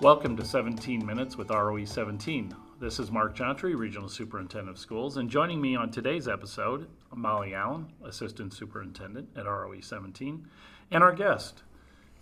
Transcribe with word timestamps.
Welcome 0.00 0.34
to 0.38 0.46
17 0.46 1.04
Minutes 1.04 1.36
with 1.36 1.50
ROE 1.50 1.84
17. 1.84 2.56
This 2.80 2.98
is 2.98 3.10
Mark 3.10 3.36
Jontry, 3.36 3.76
Regional 3.76 4.08
Superintendent 4.08 4.70
of 4.70 4.78
Schools, 4.78 5.18
and 5.18 5.28
joining 5.28 5.60
me 5.60 5.76
on 5.76 5.90
today's 5.90 6.26
episode, 6.26 6.88
Molly 7.14 7.52
Allen, 7.52 7.86
Assistant 8.02 8.54
Superintendent 8.54 9.28
at 9.36 9.44
ROE 9.44 9.78
17, 9.82 10.48
and 10.90 11.02
our 11.04 11.12
guest, 11.12 11.64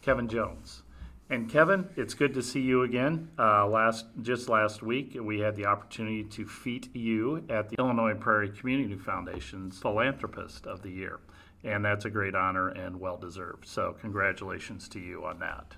Kevin 0.03 0.27
Jones. 0.27 0.83
And 1.31 1.49
Kevin, 1.49 1.89
it's 1.95 2.15
good 2.15 2.35
to 2.35 2.43
see 2.43 2.63
you 2.63 2.83
again. 2.83 3.29
Uh, 3.39 3.69
last 3.69 4.07
just 4.23 4.49
last 4.49 4.83
week, 4.83 5.17
we 5.21 5.39
had 5.39 5.55
the 5.55 5.67
opportunity 5.67 6.25
to 6.25 6.47
feat 6.47 6.89
you 6.97 7.45
at 7.49 7.69
the 7.69 7.77
Illinois 7.79 8.15
Prairie 8.15 8.51
Community 8.51 8.97
Foundation's 8.97 9.79
Philanthropist 9.79 10.67
of 10.67 10.83
the 10.83 10.91
Year, 10.91 11.21
and 11.63 11.85
that's 11.85 12.07
a 12.07 12.11
great 12.11 12.35
honor 12.35 12.71
and 12.71 12.99
well 12.99 13.17
deserved. 13.17 13.69
So, 13.69 13.95
congratulations 14.01 14.89
to 14.89 14.99
you 14.99 15.25
on 15.25 15.39
that. 15.39 15.77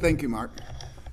Thank 0.00 0.22
you, 0.22 0.28
Mark. 0.28 0.50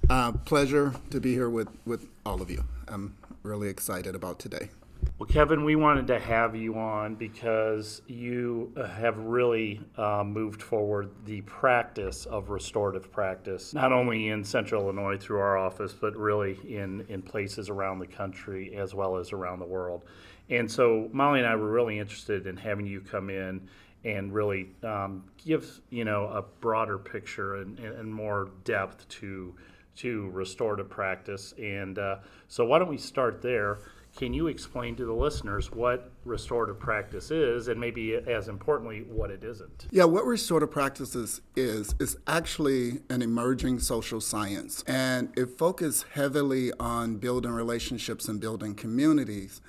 Uh, 0.09 0.31
pleasure 0.31 0.93
to 1.09 1.19
be 1.19 1.33
here 1.33 1.49
with, 1.49 1.69
with 1.85 2.07
all 2.25 2.41
of 2.41 2.49
you. 2.49 2.63
I'm 2.87 3.15
really 3.41 3.69
excited 3.69 4.15
about 4.15 4.37
today. 4.37 4.69
Well, 5.17 5.27
Kevin, 5.27 5.63
we 5.63 5.75
wanted 5.75 6.07
to 6.07 6.19
have 6.19 6.55
you 6.55 6.75
on 6.75 7.15
because 7.15 8.01
you 8.07 8.73
have 8.95 9.17
really 9.17 9.81
uh, 9.97 10.23
moved 10.23 10.61
forward 10.61 11.09
the 11.25 11.41
practice 11.41 12.25
of 12.25 12.49
restorative 12.49 13.11
practice, 13.11 13.73
not 13.73 13.91
only 13.91 14.29
in 14.29 14.43
Central 14.43 14.83
Illinois 14.83 15.17
through 15.17 15.39
our 15.39 15.57
office, 15.57 15.93
but 15.93 16.15
really 16.15 16.57
in, 16.67 17.05
in 17.09 17.21
places 17.21 17.69
around 17.69 17.99
the 17.99 18.07
country 18.07 18.75
as 18.75 18.93
well 18.93 19.17
as 19.17 19.33
around 19.33 19.59
the 19.59 19.65
world. 19.65 20.03
And 20.49 20.69
so 20.69 21.09
Molly 21.11 21.39
and 21.39 21.47
I 21.47 21.55
were 21.55 21.71
really 21.71 21.99
interested 21.99 22.47
in 22.47 22.57
having 22.57 22.85
you 22.85 23.01
come 23.01 23.29
in 23.29 23.67
and 24.05 24.33
really 24.33 24.67
um, 24.83 25.23
give 25.37 25.79
you 25.89 26.03
know 26.03 26.25
a 26.27 26.41
broader 26.41 26.97
picture 26.97 27.55
and, 27.55 27.79
and 27.79 28.13
more 28.13 28.49
depth 28.65 29.07
to 29.07 29.55
to 29.97 30.29
restorative 30.29 30.89
practice. 30.89 31.53
And 31.61 31.99
uh, 31.99 32.17
so, 32.47 32.65
why 32.65 32.79
don't 32.79 32.89
we 32.89 32.97
start 32.97 33.41
there? 33.41 33.79
Can 34.15 34.31
you 34.31 34.45
explain 34.45 34.95
to 34.97 35.05
the 35.05 35.13
listeners 35.13 35.71
what 35.71 36.11
restorative 36.23 36.79
practice 36.79 37.31
is, 37.31 37.67
and 37.67 37.79
maybe 37.79 38.13
as 38.13 38.47
importantly, 38.47 39.05
what 39.09 39.31
it 39.31 39.43
isn't? 39.43 39.87
Yeah, 39.89 40.03
what 40.03 40.25
restorative 40.25 40.69
practices 40.69 41.41
is 41.55 41.95
is 41.99 42.15
actually 42.27 43.01
an 43.09 43.23
emerging 43.23 43.79
social 43.79 44.21
science, 44.21 44.83
and 44.85 45.33
it 45.35 45.57
focuses 45.57 46.05
heavily 46.13 46.71
on 46.79 47.17
building 47.17 47.51
relationships 47.51 48.27
and 48.27 48.39
building 48.39 48.75
communities 48.75 49.61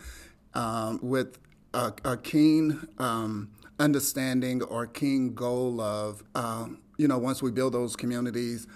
um, 0.53 0.99
with 1.03 1.39
a, 1.73 1.93
a 2.05 2.17
keen 2.19 2.87
um, 2.99 3.51
understanding 3.79 4.63
or 4.63 4.87
keen 4.87 5.35
goal 5.35 5.81
of, 5.81 6.23
um, 6.35 6.79
you 6.97 7.09
know, 7.09 7.19
once 7.19 7.43
we 7.43 7.51
build 7.51 7.75
those 7.75 7.97
communities 7.97 8.67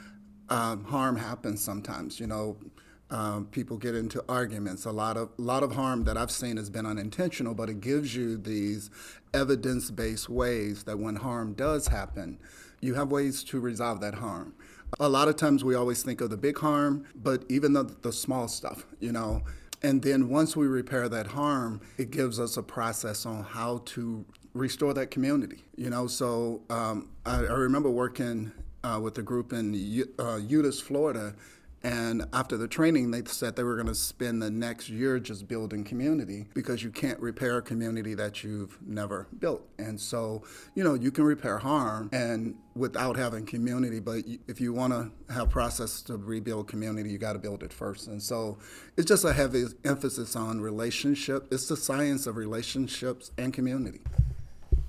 um, 0.51 0.85
harm 0.85 1.17
happens 1.17 1.63
sometimes. 1.63 2.21
You 2.21 2.27
know, 2.27 2.57
um, 3.11 3.47
people 3.47 3.77
get 3.77 3.95
into 3.95 4.23
arguments. 4.29 4.85
A 4.85 4.93
lot 4.93 5.17
of 5.17 5.31
lot 5.39 5.63
of 5.63 5.73
harm 5.73 6.05
that 6.05 6.17
I've 6.17 6.31
seen 6.31 6.57
has 6.57 6.71
been 6.71 6.87
unintentional, 6.87 7.55
but 7.55 7.71
it 7.71 7.81
gives 7.81 8.15
you 8.15 8.37
these 8.37 8.91
evidence-based 9.35 10.29
ways 10.29 10.85
that 10.85 10.99
when 10.99 11.17
harm 11.17 11.55
does 11.55 11.89
happen, 11.89 12.39
you 12.81 12.95
have 12.95 13.11
ways 13.11 13.45
to 13.45 13.61
resolve 13.61 14.01
that 14.01 14.15
harm. 14.15 14.55
A 15.01 15.09
lot 15.09 15.29
of 15.29 15.37
times 15.37 15.65
we 15.65 15.75
always 15.75 16.03
think 16.03 16.21
of 16.21 16.31
the 16.31 16.37
big 16.37 16.59
harm, 16.59 17.05
but 17.15 17.45
even 17.51 17.75
the, 17.75 17.85
the 18.03 18.13
small 18.13 18.49
stuff, 18.49 18.87
you 19.01 19.13
know. 19.13 19.43
And 19.83 20.03
then 20.03 20.29
once 20.29 20.57
we 20.57 20.67
repair 20.67 21.09
that 21.09 21.29
harm, 21.29 21.81
it 21.99 22.11
gives 22.11 22.41
us 22.41 22.57
a 22.57 22.63
process 22.63 23.27
on 23.27 23.45
how 23.45 23.83
to 23.87 24.25
restore 24.55 24.95
that 24.95 25.11
community. 25.11 25.65
You 25.77 25.91
know, 25.91 26.07
so 26.07 26.63
um, 26.71 27.11
I, 27.27 27.37
I 27.37 27.53
remember 27.53 27.91
working 27.91 28.51
uh, 28.85 29.01
with 29.03 29.19
a 29.19 29.23
group 29.23 29.53
in 29.53 29.75
uh, 30.19 30.39
Euless, 30.39 30.81
Florida. 30.81 31.35
And 31.83 32.25
after 32.33 32.57
the 32.57 32.67
training, 32.67 33.13
they 33.13 33.23
said 33.27 33.55
they 33.55 33.63
were 33.63 33.77
going 33.77 33.87
to 33.87 33.95
spend 33.95 34.43
the 34.43 34.51
next 34.51 34.89
year 34.89 35.21
just 35.21 35.47
building 35.47 35.85
community 35.85 36.47
because 36.53 36.83
you 36.83 36.91
can't 36.91 37.21
repair 37.21 37.59
a 37.59 37.63
community 37.63 38.15
that 38.15 38.43
you've 38.43 38.77
never 38.85 39.29
built. 39.39 39.63
And 39.79 40.01
so, 40.01 40.43
you 40.75 40.83
know, 40.83 40.95
you 40.95 41.13
can 41.13 41.23
repair 41.23 41.59
harm 41.59 42.11
and 42.13 42.57
without 42.75 43.17
having 43.17 43.47
community, 43.47 44.01
but 44.01 44.25
if 44.49 44.61
you 44.61 44.73
want 44.73 44.93
to 44.93 45.33
have 45.33 45.51
process 45.51 46.03
to 46.03 46.17
rebuild 46.17 46.67
community, 46.67 47.11
you 47.11 47.19
got 47.19 47.35
to 47.35 47.39
build 47.39 47.63
it 47.63 47.73
first. 47.73 48.09
And 48.09 48.21
so, 48.21 48.59
it's 48.97 49.07
just 49.07 49.25
a 49.25 49.33
heavy 49.33 49.67
emphasis 49.85 50.35
on 50.35 50.61
relationship. 50.61 51.47
It's 51.53 51.69
the 51.69 51.77
science 51.77 52.27
of 52.27 52.37
relationships 52.37 53.31
and 53.39 53.53
community. 53.53 54.01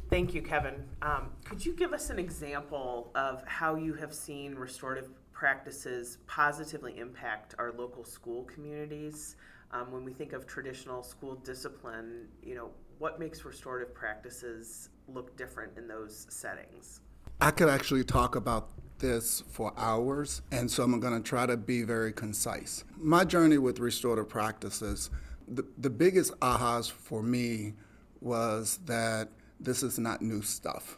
Thank 0.09 0.33
you, 0.33 0.41
Kevin. 0.41 0.83
Um, 1.03 1.29
could 1.45 1.63
you 1.63 1.73
give 1.73 1.93
us 1.93 2.09
an 2.09 2.17
example 2.17 3.11
of 3.13 3.43
how 3.45 3.75
you 3.75 3.93
have 3.93 4.11
seen 4.11 4.55
restorative 4.55 5.11
practices 5.31 6.17
positively 6.25 6.97
impact 6.97 7.53
our 7.59 7.71
local 7.71 8.03
school 8.03 8.43
communities? 8.45 9.35
Um, 9.71 9.91
when 9.91 10.03
we 10.03 10.11
think 10.11 10.33
of 10.33 10.47
traditional 10.47 11.03
school 11.03 11.35
discipline, 11.35 12.27
you 12.41 12.55
know, 12.55 12.71
what 12.97 13.19
makes 13.19 13.45
restorative 13.45 13.93
practices 13.93 14.89
look 15.07 15.37
different 15.37 15.77
in 15.77 15.87
those 15.87 16.25
settings? 16.29 17.01
I 17.39 17.51
could 17.51 17.69
actually 17.69 18.03
talk 18.03 18.35
about 18.35 18.69
this 18.97 19.43
for 19.51 19.73
hours, 19.77 20.41
and 20.51 20.69
so 20.71 20.83
I'm 20.83 20.99
going 20.99 21.21
to 21.21 21.27
try 21.27 21.45
to 21.45 21.55
be 21.55 21.83
very 21.83 22.11
concise. 22.11 22.83
My 22.97 23.23
journey 23.25 23.59
with 23.59 23.79
restorative 23.79 24.27
practices, 24.27 25.11
the, 25.47 25.65
the 25.77 25.91
biggest 25.91 26.33
ahas 26.39 26.91
for 26.91 27.21
me 27.21 27.75
was 28.21 28.79
that 28.85 29.29
this 29.59 29.83
is 29.83 29.99
not 29.99 30.21
new 30.21 30.41
stuff. 30.41 30.97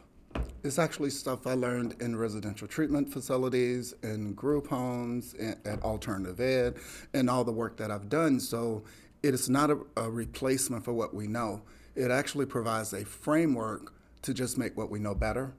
It's 0.63 0.77
actually 0.77 1.09
stuff 1.09 1.47
I 1.47 1.53
learned 1.53 2.01
in 2.01 2.15
residential 2.15 2.67
treatment 2.67 3.11
facilities, 3.11 3.93
in 4.03 4.33
group 4.33 4.67
homes, 4.67 5.33
in, 5.33 5.57
at 5.65 5.81
alternative 5.81 6.39
ed, 6.39 6.75
and 7.13 7.29
all 7.29 7.43
the 7.43 7.51
work 7.51 7.77
that 7.77 7.89
I've 7.89 8.09
done. 8.09 8.39
So 8.39 8.83
it 9.23 9.33
is 9.33 9.49
not 9.49 9.71
a, 9.71 9.79
a 9.97 10.09
replacement 10.09 10.85
for 10.85 10.93
what 10.93 11.13
we 11.13 11.27
know. 11.27 11.63
It 11.95 12.11
actually 12.11 12.45
provides 12.45 12.93
a 12.93 13.03
framework 13.03 13.93
to 14.21 14.33
just 14.33 14.57
make 14.57 14.77
what 14.77 14.89
we 14.89 14.99
know 14.99 15.15
better. 15.15 15.53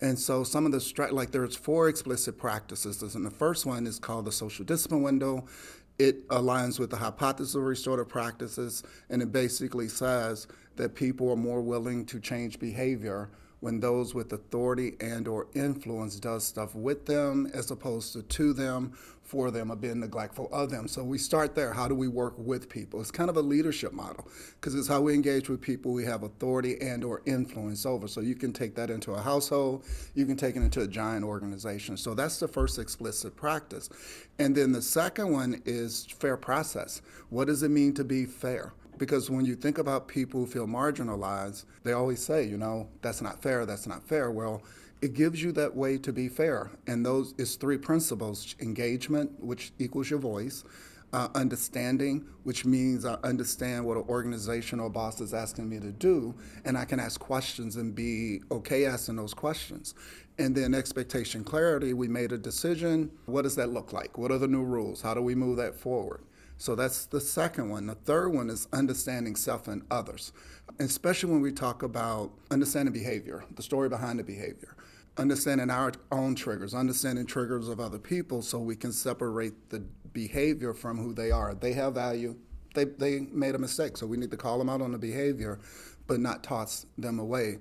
And 0.00 0.18
so 0.18 0.42
some 0.44 0.66
of 0.66 0.72
the 0.72 1.08
like 1.12 1.30
there's 1.30 1.56
four 1.56 1.88
explicit 1.88 2.36
practices, 2.36 3.14
and 3.14 3.24
the 3.24 3.30
first 3.30 3.64
one 3.64 3.86
is 3.86 3.98
called 3.98 4.24
the 4.24 4.32
social 4.32 4.64
discipline 4.64 5.02
window. 5.02 5.46
It 5.98 6.28
aligns 6.28 6.78
with 6.78 6.90
the 6.90 6.96
hypothesis 6.96 7.54
of 7.54 7.62
restorative 7.62 8.08
practices, 8.08 8.82
and 9.10 9.22
it 9.22 9.30
basically 9.32 9.88
says 9.88 10.46
that 10.76 10.94
people 10.94 11.30
are 11.30 11.36
more 11.36 11.60
willing 11.60 12.04
to 12.06 12.18
change 12.18 12.58
behavior 12.58 13.30
when 13.62 13.78
those 13.78 14.12
with 14.12 14.32
authority 14.32 14.94
and 15.00 15.28
or 15.28 15.46
influence 15.54 16.16
does 16.16 16.44
stuff 16.44 16.74
with 16.74 17.06
them 17.06 17.48
as 17.54 17.70
opposed 17.70 18.12
to 18.12 18.20
to 18.20 18.52
them 18.52 18.92
for 19.22 19.52
them 19.52 19.70
or 19.70 19.76
being 19.76 20.00
neglectful 20.00 20.48
of 20.52 20.68
them. 20.68 20.88
So 20.88 21.04
we 21.04 21.16
start 21.16 21.54
there. 21.54 21.72
How 21.72 21.86
do 21.86 21.94
we 21.94 22.08
work 22.08 22.34
with 22.36 22.68
people? 22.68 23.00
It's 23.00 23.12
kind 23.12 23.30
of 23.30 23.36
a 23.36 23.40
leadership 23.40 23.92
model 23.92 24.26
because 24.60 24.74
it's 24.74 24.88
how 24.88 25.00
we 25.00 25.14
engage 25.14 25.48
with 25.48 25.60
people. 25.60 25.92
We 25.92 26.04
have 26.04 26.24
authority 26.24 26.76
and 26.80 27.04
or 27.04 27.22
influence 27.24 27.86
over. 27.86 28.08
So 28.08 28.20
you 28.20 28.34
can 28.34 28.52
take 28.52 28.74
that 28.74 28.90
into 28.90 29.12
a 29.12 29.22
household. 29.22 29.84
You 30.16 30.26
can 30.26 30.36
take 30.36 30.56
it 30.56 30.62
into 30.62 30.80
a 30.80 30.88
giant 30.88 31.24
organization. 31.24 31.96
So 31.96 32.14
that's 32.14 32.40
the 32.40 32.48
first 32.48 32.80
explicit 32.80 33.36
practice. 33.36 33.88
And 34.40 34.56
then 34.56 34.72
the 34.72 34.82
second 34.82 35.30
one 35.30 35.62
is 35.64 36.04
fair 36.18 36.36
process. 36.36 37.00
What 37.30 37.46
does 37.46 37.62
it 37.62 37.70
mean 37.70 37.94
to 37.94 38.02
be 38.02 38.26
fair 38.26 38.72
because 38.98 39.30
when 39.30 39.44
you 39.44 39.56
think 39.56 39.78
about 39.78 40.08
people 40.08 40.40
who 40.40 40.46
feel 40.46 40.66
marginalized, 40.66 41.64
they 41.82 41.92
always 41.92 42.22
say, 42.22 42.44
you 42.44 42.56
know, 42.56 42.88
that's 43.00 43.22
not 43.22 43.42
fair, 43.42 43.66
that's 43.66 43.86
not 43.86 44.06
fair. 44.06 44.30
Well, 44.30 44.62
it 45.00 45.14
gives 45.14 45.42
you 45.42 45.50
that 45.52 45.74
way 45.74 45.98
to 45.98 46.12
be 46.12 46.28
fair. 46.28 46.70
And 46.86 47.04
those 47.04 47.34
is 47.36 47.56
three 47.56 47.78
principles 47.78 48.54
engagement, 48.60 49.32
which 49.42 49.72
equals 49.78 50.08
your 50.08 50.20
voice, 50.20 50.62
uh, 51.12 51.28
understanding, 51.34 52.24
which 52.44 52.64
means 52.64 53.04
I 53.04 53.14
understand 53.24 53.84
what 53.84 53.96
an 53.96 54.04
organization 54.08 54.80
or 54.80 54.88
boss 54.88 55.20
is 55.20 55.34
asking 55.34 55.68
me 55.68 55.78
to 55.80 55.90
do, 55.90 56.34
and 56.64 56.78
I 56.78 56.84
can 56.84 57.00
ask 57.00 57.20
questions 57.20 57.76
and 57.76 57.94
be 57.94 58.40
okay 58.50 58.86
asking 58.86 59.16
those 59.16 59.34
questions. 59.34 59.94
And 60.38 60.54
then 60.54 60.74
expectation 60.74 61.44
clarity, 61.44 61.92
we 61.92 62.08
made 62.08 62.32
a 62.32 62.38
decision. 62.38 63.10
What 63.26 63.42
does 63.42 63.56
that 63.56 63.68
look 63.68 63.92
like? 63.92 64.16
What 64.16 64.30
are 64.30 64.38
the 64.38 64.48
new 64.48 64.62
rules? 64.62 65.02
How 65.02 65.12
do 65.12 65.20
we 65.20 65.34
move 65.34 65.58
that 65.58 65.74
forward? 65.74 66.22
So 66.62 66.76
that's 66.76 67.06
the 67.06 67.20
second 67.20 67.70
one. 67.70 67.88
The 67.88 67.96
third 67.96 68.28
one 68.28 68.48
is 68.48 68.68
understanding 68.72 69.34
self 69.34 69.66
and 69.66 69.82
others, 69.90 70.30
especially 70.78 71.32
when 71.32 71.40
we 71.40 71.50
talk 71.50 71.82
about 71.82 72.30
understanding 72.52 72.92
behavior, 72.92 73.44
the 73.56 73.64
story 73.64 73.88
behind 73.88 74.20
the 74.20 74.22
behavior, 74.22 74.76
understanding 75.16 75.70
our 75.70 75.92
own 76.12 76.36
triggers, 76.36 76.72
understanding 76.72 77.26
triggers 77.26 77.68
of 77.68 77.80
other 77.80 77.98
people 77.98 78.42
so 78.42 78.60
we 78.60 78.76
can 78.76 78.92
separate 78.92 79.70
the 79.70 79.80
behavior 80.12 80.72
from 80.72 80.98
who 80.98 81.12
they 81.12 81.32
are. 81.32 81.52
They 81.52 81.72
have 81.72 81.94
value. 81.94 82.36
They, 82.76 82.84
they 82.84 83.26
made 83.32 83.56
a 83.56 83.58
mistake, 83.58 83.96
so 83.96 84.06
we 84.06 84.16
need 84.16 84.30
to 84.30 84.36
call 84.36 84.58
them 84.58 84.68
out 84.68 84.80
on 84.80 84.92
the 84.92 84.98
behavior, 84.98 85.58
but 86.06 86.20
not 86.20 86.44
toss 86.44 86.86
them 86.96 87.18
away. 87.18 87.58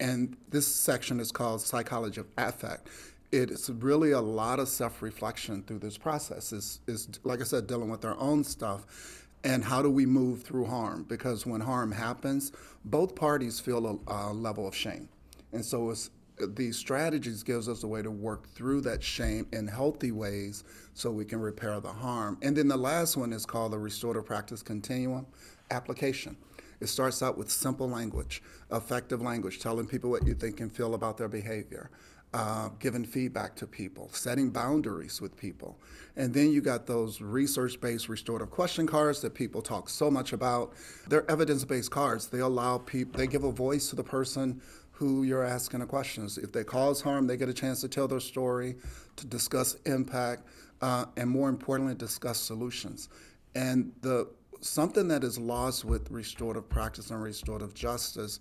And 0.00 0.36
this 0.48 0.66
section 0.66 1.20
is 1.20 1.30
called 1.30 1.60
Psychology 1.60 2.20
of 2.20 2.26
Affect 2.36 2.88
it's 3.32 3.70
really 3.70 4.12
a 4.12 4.20
lot 4.20 4.58
of 4.58 4.68
self-reflection 4.68 5.64
through 5.64 5.78
this 5.78 5.96
process. 5.96 6.52
Is 6.52 6.80
is 6.86 7.08
like 7.22 7.40
I 7.40 7.44
said, 7.44 7.66
dealing 7.66 7.90
with 7.90 8.04
our 8.04 8.18
own 8.18 8.44
stuff, 8.44 9.26
and 9.44 9.64
how 9.64 9.82
do 9.82 9.90
we 9.90 10.06
move 10.06 10.42
through 10.42 10.66
harm? 10.66 11.04
Because 11.08 11.46
when 11.46 11.60
harm 11.60 11.92
happens, 11.92 12.52
both 12.84 13.14
parties 13.14 13.60
feel 13.60 14.00
a, 14.08 14.12
a 14.12 14.32
level 14.32 14.66
of 14.66 14.74
shame, 14.74 15.08
and 15.52 15.64
so 15.64 15.90
it's 15.90 16.10
these 16.54 16.76
strategies 16.76 17.42
gives 17.42 17.68
us 17.68 17.82
a 17.82 17.86
way 17.86 18.02
to 18.02 18.10
work 18.10 18.48
through 18.54 18.80
that 18.80 19.02
shame 19.02 19.46
in 19.52 19.66
healthy 19.66 20.10
ways 20.10 20.64
so 20.94 21.10
we 21.10 21.24
can 21.24 21.40
repair 21.40 21.80
the 21.80 21.92
harm. 21.92 22.38
And 22.42 22.56
then 22.56 22.68
the 22.68 22.76
last 22.76 23.16
one 23.16 23.32
is 23.32 23.44
called 23.44 23.72
the 23.72 23.78
restorative 23.78 24.24
practice 24.24 24.62
continuum 24.62 25.26
application. 25.70 26.36
It 26.80 26.88
starts 26.88 27.22
out 27.22 27.36
with 27.36 27.50
simple 27.50 27.90
language, 27.90 28.42
effective 28.72 29.20
language, 29.20 29.60
telling 29.60 29.86
people 29.86 30.08
what 30.08 30.26
you 30.26 30.34
think 30.34 30.60
and 30.60 30.72
feel 30.72 30.94
about 30.94 31.18
their 31.18 31.28
behavior, 31.28 31.90
uh, 32.32 32.68
giving 32.78 33.04
feedback 33.04 33.56
to 33.56 33.66
people, 33.66 34.08
setting 34.12 34.50
boundaries 34.50 35.20
with 35.20 35.36
people. 35.36 35.78
And 36.16 36.32
then 36.32 36.52
you 36.52 36.60
got 36.60 36.86
those 36.86 37.20
research 37.20 37.80
based 37.80 38.08
restorative 38.08 38.50
question 38.50 38.86
cards 38.86 39.20
that 39.22 39.34
people 39.34 39.62
talk 39.62 39.88
so 39.88 40.10
much 40.10 40.32
about. 40.32 40.72
They're 41.08 41.28
evidence 41.30 41.64
based 41.64 41.90
cards. 41.90 42.28
They 42.28 42.38
allow 42.40 42.78
people, 42.78 43.18
they 43.18 43.26
give 43.26 43.44
a 43.44 43.52
voice 43.52 43.90
to 43.90 43.96
the 43.96 44.04
person 44.04 44.60
who 44.92 45.22
you're 45.22 45.42
asking 45.42 45.80
the 45.80 45.86
questions. 45.86 46.38
If 46.38 46.52
they 46.52 46.62
cause 46.62 47.00
harm, 47.00 47.26
they 47.26 47.36
get 47.36 47.48
a 47.48 47.54
chance 47.54 47.80
to 47.80 47.88
tell 47.88 48.06
their 48.06 48.20
story, 48.20 48.76
to 49.16 49.26
discuss 49.26 49.74
impact, 49.86 50.42
uh, 50.82 51.06
and 51.16 51.28
more 51.28 51.48
importantly, 51.48 51.94
discuss 51.94 52.38
solutions. 52.38 53.08
And 53.54 53.92
the 54.02 54.28
something 54.60 55.08
that 55.08 55.24
is 55.24 55.38
lost 55.38 55.86
with 55.86 56.10
restorative 56.10 56.68
practice 56.68 57.10
and 57.10 57.22
restorative 57.22 57.72
justice 57.74 58.40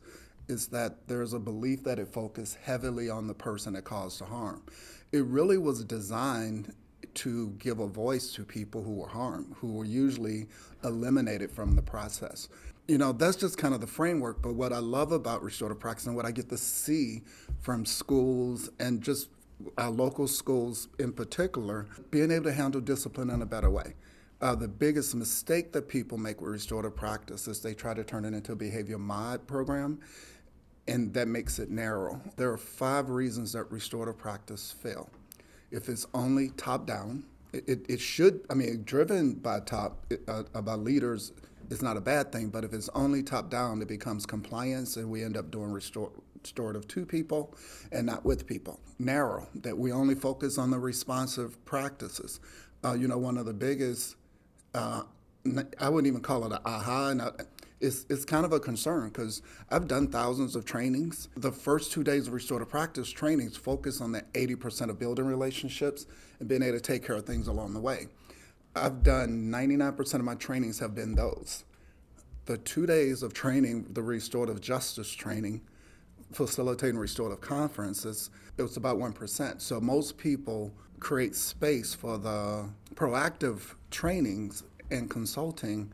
is 0.50 0.68
that 0.68 1.08
there's 1.08 1.34
a 1.34 1.40
belief 1.40 1.84
that 1.84 2.00
it 2.00 2.08
focuses 2.08 2.56
heavily 2.56 3.10
on 3.10 3.28
the 3.28 3.34
person 3.34 3.74
that 3.74 3.84
caused 3.84 4.20
the 4.20 4.26
harm. 4.26 4.64
It 5.12 5.24
really 5.26 5.58
was 5.58 5.84
designed 5.84 6.74
to 7.16 7.50
give 7.60 7.80
a 7.80 7.88
voice 7.88 8.34
to 8.34 8.44
people 8.44 8.84
who 8.84 8.96
were 8.96 9.08
harmed, 9.08 9.56
who 9.58 9.74
were 9.74 9.86
usually 9.86 10.48
eliminated 10.84 11.52
from 11.52 11.76
the 11.76 11.82
process. 11.82 12.50
You 12.88 12.98
know, 12.98 13.12
that's 13.12 13.36
just 13.38 13.58
kind 13.58 13.74
of 13.74 13.82
the 13.82 13.88
framework. 13.88 14.42
But 14.42 14.56
what 14.56 14.74
I 14.74 14.80
love 14.80 15.12
about 15.12 15.44
restorative 15.44 15.80
practice 15.80 16.08
and 16.08 16.16
what 16.16 16.26
I 16.26 16.32
get 16.32 16.50
to 16.50 16.58
see 16.58 17.22
from 17.60 17.86
schools 17.86 18.70
and 18.80 19.02
just 19.02 19.30
our 19.78 19.90
local 19.90 20.28
schools 20.28 20.88
in 21.00 21.12
particular, 21.12 21.88
being 22.12 22.32
able 22.32 22.46
to 22.46 22.54
handle 22.54 22.82
discipline 22.82 23.30
in 23.30 23.42
a 23.42 23.46
better 23.46 23.70
way. 23.70 23.94
Uh, 24.42 24.56
the 24.56 24.68
biggest 24.68 25.16
mistake 25.16 25.74
that 25.74 25.90
people 25.90 26.18
make 26.18 26.40
with 26.40 26.50
restorative 26.50 26.96
practice 26.96 27.48
is 27.48 27.60
they 27.60 27.74
try 27.74 27.94
to 27.94 28.06
turn 28.06 28.24
it 28.24 28.34
into 28.34 28.54
a 28.54 28.56
behavior 28.56 28.98
mod 28.98 29.46
program, 29.48 30.00
and 30.90 31.14
that 31.14 31.28
makes 31.28 31.60
it 31.60 31.70
narrow. 31.70 32.20
There 32.36 32.52
are 32.52 32.58
five 32.58 33.10
reasons 33.10 33.54
that 33.54 33.72
restorative 33.72 34.18
practice 34.18 34.72
fail. 34.72 35.10
If 35.72 35.88
it's 35.88 36.08
only 36.14 36.50
top 36.50 36.88
down, 36.88 37.24
it, 37.54 37.64
it, 37.68 37.86
it 37.88 38.00
should, 38.02 38.46
I 38.50 38.56
mean, 38.56 38.84
driven 38.84 39.34
by 39.34 39.60
top, 39.60 40.06
uh, 40.28 40.44
by 40.62 40.74
leaders 40.74 41.32
is 41.70 41.82
not 41.84 41.96
a 41.96 42.02
bad 42.02 42.32
thing, 42.32 42.50
but 42.50 42.64
if 42.64 42.74
it's 42.74 42.90
only 42.96 43.22
top 43.22 43.52
down, 43.52 43.82
it 43.82 43.88
becomes 43.88 44.26
compliance, 44.26 44.98
and 44.98 45.10
we 45.10 45.24
end 45.24 45.38
up 45.38 45.52
doing 45.52 45.72
restorative 45.72 46.88
to 46.88 47.06
people 47.06 47.54
and 47.92 48.08
not 48.08 48.26
with 48.26 48.48
people. 48.48 48.80
Narrow, 48.98 49.48
that 49.56 49.78
we 49.78 49.92
only 49.92 50.16
focus 50.16 50.58
on 50.58 50.72
the 50.72 50.80
responsive 50.80 51.64
practices. 51.66 52.40
Uh, 52.84 52.94
you 52.94 53.08
know, 53.08 53.18
one 53.18 53.38
of 53.38 53.46
the 53.46 53.54
biggest 53.54 54.16
uh, 54.74 55.04
I 55.80 55.90
wouldn't 55.90 56.08
even 56.08 56.22
call 56.22 56.46
it 56.46 56.52
an 56.52 56.60
aha. 56.66 57.10
And 57.10 57.22
it's, 57.82 58.06
it's 58.10 58.26
kind 58.26 58.46
of 58.46 58.52
a 58.52 58.60
concern 58.60 59.10
because 59.10 59.42
I've 59.70 59.88
done 59.88 60.08
thousands 60.08 60.56
of 60.56 60.66
trainings. 60.66 61.30
The 61.38 61.52
first 61.52 61.92
two 61.92 62.04
days 62.04 62.28
of 62.28 62.34
restorative 62.34 62.70
practice 62.70 63.10
trainings 63.10 63.56
focus 63.56 64.02
on 64.02 64.12
the 64.12 64.22
80% 64.34 64.90
of 64.90 65.00
building 65.00 65.26
relationships 65.26 66.06
and 66.40 66.48
being 66.48 66.62
able 66.62 66.78
to 66.78 66.82
take 66.82 67.06
care 67.06 67.16
of 67.16 67.26
things 67.26 67.48
along 67.48 67.74
the 67.74 67.80
way. 67.80 68.08
I've 68.76 69.04
done 69.04 69.50
99% 69.52 70.14
of 70.16 70.24
my 70.24 70.36
trainings 70.36 70.80
have 70.80 70.94
been 70.94 71.16
those. 71.16 71.64
The 72.46 72.58
two 72.58 72.86
days 72.86 73.24
of 73.24 73.34
training, 73.34 73.88
the 73.92 74.02
restorative 74.02 74.62
justice 74.62 75.12
training, 75.12 75.62
facilitating 76.32 76.98
restorative 76.98 77.42
conferences, 77.42 78.30
it 78.58 78.62
was 78.62 78.78
about 78.78 78.98
1%. 78.98 79.62
So 79.62 79.80
most 79.80 80.18
people 80.18 80.74
create 81.00 81.36
space 81.36 81.94
for 81.94 82.18
the 82.18 82.70
proactive 82.96 83.76
trainings 83.90 84.64
and 84.92 85.10
consulting, 85.10 85.92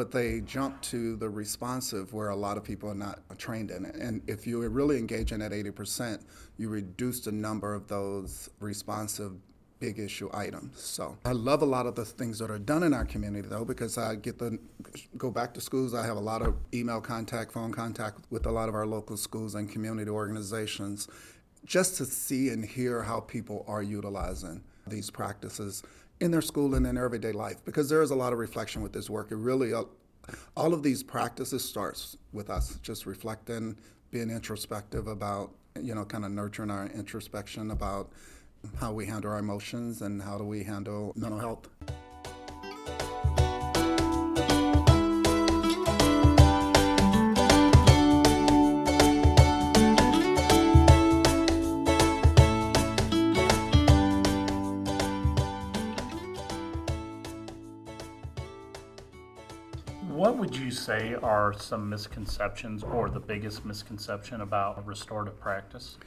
but 0.00 0.10
they 0.10 0.40
jump 0.40 0.80
to 0.80 1.14
the 1.16 1.28
responsive 1.28 2.14
where 2.14 2.30
a 2.30 2.34
lot 2.34 2.56
of 2.56 2.64
people 2.64 2.88
are 2.88 2.94
not 2.94 3.20
trained 3.36 3.70
in 3.70 3.84
it. 3.84 3.96
And 3.96 4.22
if 4.26 4.46
you 4.46 4.66
really 4.66 4.96
engage 4.96 5.30
in 5.30 5.40
that 5.40 5.52
80%, 5.52 6.22
you 6.56 6.70
reduce 6.70 7.20
the 7.20 7.32
number 7.32 7.74
of 7.74 7.86
those 7.86 8.48
responsive 8.60 9.32
big 9.78 9.98
issue 9.98 10.30
items. 10.32 10.80
So 10.80 11.18
I 11.26 11.32
love 11.32 11.60
a 11.60 11.66
lot 11.66 11.84
of 11.84 11.96
the 11.96 12.06
things 12.06 12.38
that 12.38 12.50
are 12.50 12.58
done 12.58 12.82
in 12.82 12.94
our 12.94 13.04
community 13.04 13.46
though, 13.46 13.66
because 13.66 13.98
I 13.98 14.14
get 14.14 14.38
to 14.38 14.58
go 15.18 15.30
back 15.30 15.52
to 15.52 15.60
schools. 15.60 15.92
I 15.92 16.06
have 16.06 16.16
a 16.16 16.26
lot 16.32 16.40
of 16.40 16.56
email 16.72 17.02
contact, 17.02 17.52
phone 17.52 17.70
contact 17.70 18.20
with 18.30 18.46
a 18.46 18.50
lot 18.50 18.70
of 18.70 18.74
our 18.74 18.86
local 18.86 19.18
schools 19.18 19.54
and 19.54 19.70
community 19.70 20.10
organizations 20.10 21.08
just 21.66 21.98
to 21.98 22.06
see 22.06 22.48
and 22.48 22.64
hear 22.64 23.02
how 23.02 23.20
people 23.20 23.66
are 23.68 23.82
utilizing 23.82 24.62
these 24.86 25.10
practices 25.10 25.82
in 26.20 26.30
their 26.30 26.42
school 26.42 26.74
and 26.74 26.86
in 26.86 26.94
their 26.94 27.04
everyday 27.04 27.32
life 27.32 27.64
because 27.64 27.88
there 27.88 28.02
is 28.02 28.10
a 28.10 28.14
lot 28.14 28.32
of 28.32 28.38
reflection 28.38 28.82
with 28.82 28.92
this 28.92 29.08
work. 29.08 29.30
It 29.30 29.36
really, 29.36 29.72
uh, 29.72 29.84
all 30.56 30.74
of 30.74 30.82
these 30.82 31.02
practices 31.02 31.64
starts 31.64 32.16
with 32.32 32.50
us 32.50 32.78
just 32.82 33.06
reflecting, 33.06 33.76
being 34.10 34.30
introspective 34.30 35.06
about, 35.06 35.52
you 35.80 35.94
know, 35.94 36.04
kind 36.04 36.24
of 36.24 36.30
nurturing 36.30 36.70
our 36.70 36.86
introspection 36.88 37.70
about 37.70 38.12
how 38.78 38.92
we 38.92 39.06
handle 39.06 39.32
our 39.32 39.38
emotions 39.38 40.02
and 40.02 40.20
how 40.20 40.36
do 40.36 40.44
we 40.44 40.62
handle 40.62 41.12
mental 41.16 41.38
health. 41.38 41.68
Say 60.80 61.14
are 61.22 61.52
some 61.52 61.88
misconceptions 61.88 62.82
or 62.82 63.10
the 63.10 63.20
biggest 63.20 63.64
misconception 63.64 64.40
about 64.40 64.84
restorative 64.86 65.38
practice? 65.40 65.98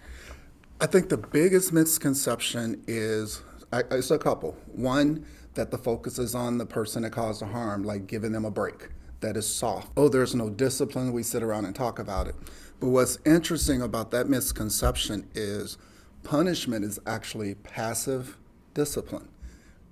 I 0.82 0.88
think 0.88 1.10
the 1.10 1.18
biggest 1.18 1.72
misconception 1.72 2.84
is 2.88 3.44
it's 3.72 4.12
a 4.12 4.18
couple. 4.18 4.58
One, 4.74 5.26
that 5.54 5.72
the 5.72 5.78
focus 5.78 6.18
is 6.18 6.34
on 6.34 6.58
the 6.58 6.66
person 6.66 7.04
that 7.04 7.12
caused 7.12 7.42
the 7.42 7.46
harm, 7.46 7.84
like 7.84 8.08
giving 8.08 8.32
them 8.32 8.46
a 8.46 8.52
break. 8.52 8.90
That 9.22 9.38
is 9.38 9.48
soft. 9.48 9.92
Oh, 9.96 10.10
there's 10.10 10.36
no 10.36 10.50
discipline. 10.50 11.14
We 11.14 11.24
sit 11.24 11.44
around 11.44 11.66
and 11.66 11.76
talk 11.76 12.00
about 12.00 12.28
it. 12.28 12.36
But 12.80 12.90
what's 12.90 13.20
interesting 13.26 13.82
about 13.82 14.12
that 14.12 14.28
misconception 14.28 15.30
is 15.34 15.78
punishment 16.24 16.84
is 16.84 17.00
actually 17.06 17.56
passive 17.56 18.38
discipline 18.74 19.30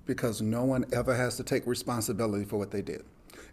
because 0.04 0.42
no 0.42 0.64
one 0.64 0.84
ever 0.92 1.14
has 1.14 1.36
to 1.36 1.44
take 1.44 1.66
responsibility 1.66 2.44
for 2.44 2.58
what 2.58 2.72
they 2.72 2.82
did 2.82 3.04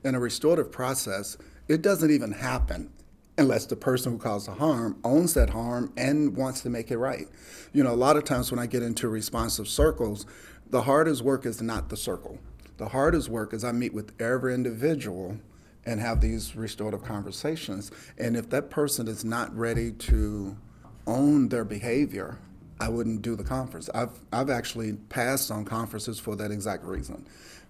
in 0.03 0.15
a 0.15 0.19
restorative 0.19 0.71
process, 0.71 1.37
it 1.67 1.81
doesn't 1.81 2.11
even 2.11 2.31
happen 2.31 2.91
unless 3.37 3.65
the 3.65 3.75
person 3.75 4.13
who 4.13 4.17
caused 4.17 4.47
the 4.47 4.51
harm 4.51 4.99
owns 5.03 5.33
that 5.33 5.51
harm 5.51 5.93
and 5.95 6.35
wants 6.35 6.61
to 6.61 6.69
make 6.69 6.91
it 6.91 6.97
right. 6.97 7.27
You 7.71 7.83
know, 7.83 7.93
a 7.93 7.95
lot 7.95 8.17
of 8.17 8.25
times 8.25 8.51
when 8.51 8.59
I 8.59 8.65
get 8.65 8.83
into 8.83 9.07
responsive 9.07 9.67
circles, 9.67 10.25
the 10.69 10.81
hardest 10.81 11.21
work 11.21 11.45
is 11.45 11.61
not 11.61 11.89
the 11.89 11.97
circle. 11.97 12.37
The 12.77 12.89
hardest 12.89 13.29
work 13.29 13.53
is 13.53 13.63
I 13.63 13.71
meet 13.71 13.93
with 13.93 14.13
every 14.21 14.53
individual 14.53 15.37
and 15.85 15.99
have 15.99 16.21
these 16.21 16.55
restorative 16.55 17.03
conversations. 17.03 17.91
And 18.17 18.35
if 18.35 18.49
that 18.49 18.69
person 18.69 19.07
is 19.07 19.23
not 19.23 19.55
ready 19.57 19.91
to 19.91 20.57
own 21.07 21.49
their 21.49 21.65
behavior, 21.65 22.37
I 22.79 22.89
wouldn't 22.89 23.21
do 23.21 23.35
the 23.35 23.43
conference. 23.43 23.89
I've, 23.93 24.19
I've 24.31 24.49
actually 24.49 24.93
passed 24.93 25.51
on 25.51 25.65
conferences 25.65 26.19
for 26.19 26.35
that 26.35 26.51
exact 26.51 26.83
reason 26.83 27.25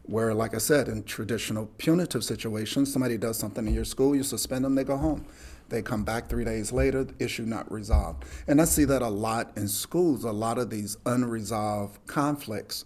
where, 0.09 0.33
like 0.33 0.55
I 0.55 0.57
said, 0.57 0.87
in 0.87 1.03
traditional 1.03 1.67
punitive 1.77 2.23
situations, 2.23 2.91
somebody 2.91 3.17
does 3.17 3.37
something 3.37 3.67
in 3.67 3.73
your 3.73 3.85
school, 3.85 4.15
you 4.15 4.23
suspend 4.23 4.65
them, 4.65 4.75
they 4.75 4.83
go 4.83 4.97
home. 4.97 5.25
They 5.69 5.83
come 5.83 6.03
back 6.03 6.27
three 6.27 6.43
days 6.43 6.71
later, 6.71 7.05
issue 7.19 7.45
not 7.45 7.71
resolved. 7.71 8.25
And 8.47 8.59
I 8.59 8.65
see 8.65 8.85
that 8.85 9.03
a 9.03 9.07
lot 9.07 9.51
in 9.55 9.67
schools, 9.67 10.23
a 10.23 10.31
lot 10.31 10.57
of 10.57 10.71
these 10.71 10.97
unresolved 11.05 11.99
conflicts, 12.07 12.85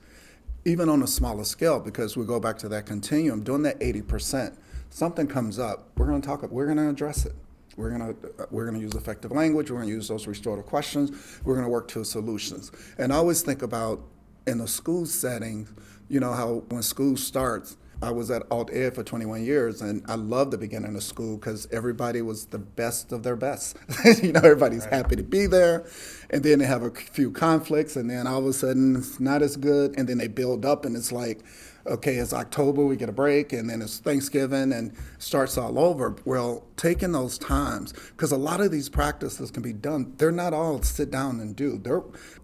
even 0.66 0.90
on 0.90 1.02
a 1.02 1.08
smaller 1.08 1.46
scale, 1.46 1.80
because 1.80 2.18
we 2.18 2.26
go 2.26 2.42
back 2.42 2.58
to 2.58 2.70
that 2.70 2.86
continuum, 2.86 3.42
doing 3.42 3.64
that 3.64 3.80
80%, 3.80 4.58
something 4.90 5.26
comes 5.26 5.60
up, 5.60 5.92
we're 5.98 6.08
gonna 6.08 6.20
talk, 6.20 6.44
we're 6.52 6.68
gonna 6.68 6.90
address 6.90 7.26
it. 7.26 7.36
We're 7.76 7.90
gonna 7.90 8.14
we're 8.52 8.66
gonna 8.66 8.78
use 8.78 8.94
effective 8.94 9.32
language. 9.32 9.72
We're 9.72 9.80
gonna 9.80 9.90
use 9.90 10.08
those 10.08 10.28
restorative 10.28 10.68
questions. 10.68 11.40
We're 11.44 11.56
gonna 11.56 11.70
work 11.70 11.88
to 11.88 12.04
solutions. 12.04 12.72
And 13.00 13.12
I 13.12 13.16
always 13.16 13.42
think 13.42 13.64
about 13.64 14.00
in 14.46 14.62
a 14.62 14.68
school 14.68 15.06
setting, 15.06 15.68
you 16.14 16.20
know 16.20 16.34
how 16.34 16.64
when 16.70 16.84
school 16.84 17.18
starts, 17.18 17.76
I 18.04 18.12
was 18.12 18.30
at 18.30 18.44
Alt 18.52 18.70
Ed 18.72 18.94
for 18.94 19.04
21 19.04 19.44
years, 19.44 19.82
and 19.82 20.04
I 20.08 20.14
loved 20.14 20.52
the 20.52 20.60
beginning 20.60 20.96
of 20.96 21.02
school 21.02 21.38
because 21.38 21.68
everybody 21.72 22.22
was 22.22 22.46
the 22.46 22.60
best 22.60 23.12
of 23.12 23.24
their 23.24 23.36
best. 23.36 23.78
you 24.22 24.32
know, 24.32 24.42
everybody's 24.44 24.84
right. 24.84 24.94
happy 24.94 25.16
to 25.16 25.24
be 25.24 25.48
there, 25.48 25.88
and 26.30 26.44
then 26.44 26.60
they 26.60 26.66
have 26.66 26.84
a 26.84 26.92
few 26.92 27.32
conflicts, 27.32 27.96
and 27.96 28.12
then 28.12 28.28
all 28.28 28.40
of 28.40 28.46
a 28.46 28.54
sudden 28.54 28.98
it's 28.98 29.20
not 29.20 29.42
as 29.42 29.58
good, 29.58 29.98
and 29.98 30.08
then 30.08 30.20
they 30.20 30.28
build 30.28 30.66
up, 30.66 30.86
and 30.86 30.96
it's 30.96 31.12
like, 31.12 31.40
okay, 31.88 32.18
it's 32.18 32.32
October, 32.32 32.86
we 32.86 32.96
get 32.96 33.10
a 33.10 33.14
break, 33.14 33.52
and 33.52 33.68
then 33.68 33.82
it's 33.82 33.98
Thanksgiving, 33.98 34.72
and 34.72 34.96
starts 35.18 35.58
all 35.58 35.80
over. 35.80 36.16
Well, 36.26 36.64
taking 36.78 37.14
those 37.14 37.40
times, 37.40 37.92
because 38.12 38.32
a 38.32 38.38
lot 38.38 38.62
of 38.62 38.70
these 38.70 38.88
practices 38.88 39.50
can 39.50 39.64
be 39.64 39.74
done, 39.74 40.14
they're 40.18 40.32
not 40.32 40.54
all 40.54 40.80
sit 40.84 41.10
down 41.10 41.40
and 41.40 41.56
do. 41.56 41.80
They're 41.80 42.04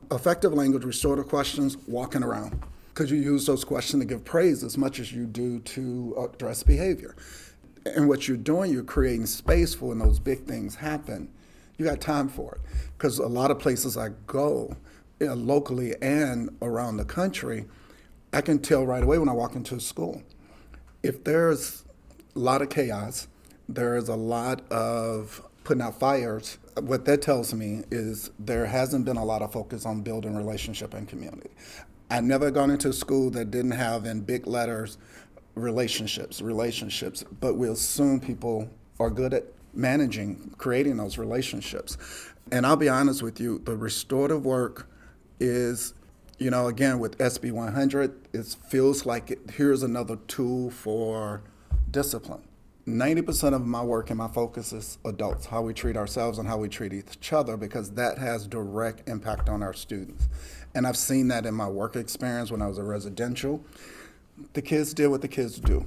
effective 0.09 0.53
language, 0.53 0.85
restorative 0.85 1.27
questions, 1.27 1.77
walking 1.87 2.23
around 2.23 2.63
because 2.99 3.11
you 3.11 3.17
use 3.17 3.45
those 3.45 3.63
questions 3.63 4.03
to 4.03 4.05
give 4.05 4.25
praise 4.25 4.61
as 4.61 4.77
much 4.77 4.99
as 4.99 5.09
you 5.09 5.25
do 5.25 5.59
to 5.59 6.13
address 6.33 6.63
behavior. 6.63 7.15
And 7.85 8.09
what 8.09 8.27
you're 8.27 8.35
doing, 8.35 8.73
you're 8.73 8.83
creating 8.83 9.25
space 9.25 9.73
for 9.73 9.85
when 9.85 9.99
those 9.99 10.19
big 10.19 10.43
things 10.43 10.75
happen. 10.75 11.29
You 11.77 11.85
got 11.85 12.01
time 12.01 12.27
for 12.27 12.55
it. 12.55 12.61
Because 12.97 13.17
a 13.17 13.25
lot 13.25 13.51
of 13.51 13.59
places 13.59 13.95
I 13.95 14.09
go, 14.27 14.75
you 15.21 15.27
know, 15.27 15.33
locally 15.33 15.95
and 16.01 16.49
around 16.61 16.97
the 16.97 17.05
country, 17.05 17.67
I 18.33 18.41
can 18.41 18.59
tell 18.59 18.85
right 18.85 19.01
away 19.01 19.17
when 19.17 19.29
I 19.29 19.33
walk 19.33 19.55
into 19.55 19.75
a 19.75 19.79
school. 19.79 20.21
If 21.01 21.23
there's 21.23 21.85
a 22.35 22.39
lot 22.39 22.61
of 22.61 22.67
chaos, 22.67 23.29
there's 23.69 24.09
a 24.09 24.15
lot 24.15 24.69
of 24.73 25.41
putting 25.63 25.83
out 25.83 25.97
fires, 25.97 26.57
what 26.81 27.05
that 27.05 27.21
tells 27.21 27.53
me 27.53 27.83
is 27.91 28.31
there 28.39 28.65
hasn't 28.65 29.05
been 29.05 29.15
a 29.15 29.23
lot 29.23 29.41
of 29.41 29.53
focus 29.53 29.85
on 29.85 30.01
building 30.01 30.35
relationship 30.35 30.93
and 30.93 31.07
community. 31.07 31.51
I 32.09 32.21
never 32.21 32.49
gone 32.49 32.71
into 32.71 32.89
a 32.89 32.93
school 32.93 33.29
that 33.31 33.51
didn't 33.51 33.71
have 33.71 34.05
in 34.05 34.21
big 34.21 34.47
letters 34.47 34.97
relationships, 35.55 36.41
relationships, 36.41 37.23
but 37.39 37.55
we 37.55 37.69
assume 37.69 38.19
people 38.19 38.69
are 38.99 39.09
good 39.09 39.33
at 39.33 39.45
managing, 39.73 40.53
creating 40.57 40.97
those 40.97 41.17
relationships. 41.17 41.97
And 42.51 42.65
I'll 42.65 42.75
be 42.75 42.89
honest 42.89 43.21
with 43.21 43.39
you, 43.39 43.59
the 43.59 43.75
restorative 43.75 44.45
work 44.45 44.89
is, 45.39 45.93
you 46.37 46.49
know, 46.49 46.67
again 46.67 46.99
with 46.99 47.17
SB 47.19 47.51
100, 47.51 48.27
it 48.33 48.55
feels 48.67 49.05
like 49.05 49.31
it, 49.31 49.39
here's 49.53 49.83
another 49.83 50.15
tool 50.27 50.71
for 50.71 51.43
discipline. 51.91 52.41
90% 52.87 53.53
of 53.53 53.67
my 53.67 53.83
work 53.83 54.09
and 54.09 54.17
my 54.17 54.27
focus 54.27 54.73
is 54.73 54.97
adults, 55.05 55.45
how 55.45 55.61
we 55.61 55.73
treat 55.73 55.95
ourselves 55.95 56.39
and 56.39 56.47
how 56.47 56.57
we 56.57 56.67
treat 56.67 56.91
each 56.91 57.31
other, 57.33 57.55
because 57.55 57.91
that 57.91 58.17
has 58.17 58.47
direct 58.47 59.07
impact 59.07 59.47
on 59.47 59.61
our 59.61 59.73
students. 59.73 60.27
And 60.75 60.85
I've 60.85 60.97
seen 60.97 61.27
that 61.29 61.45
in 61.45 61.53
my 61.53 61.67
work 61.67 61.95
experience 61.95 62.51
when 62.51 62.61
I 62.61 62.67
was 62.67 62.77
a 62.77 62.83
residential. 62.83 63.63
The 64.53 64.61
kids 64.61 64.93
did 64.93 65.07
what 65.07 65.21
the 65.21 65.27
kids 65.27 65.59
do. 65.59 65.85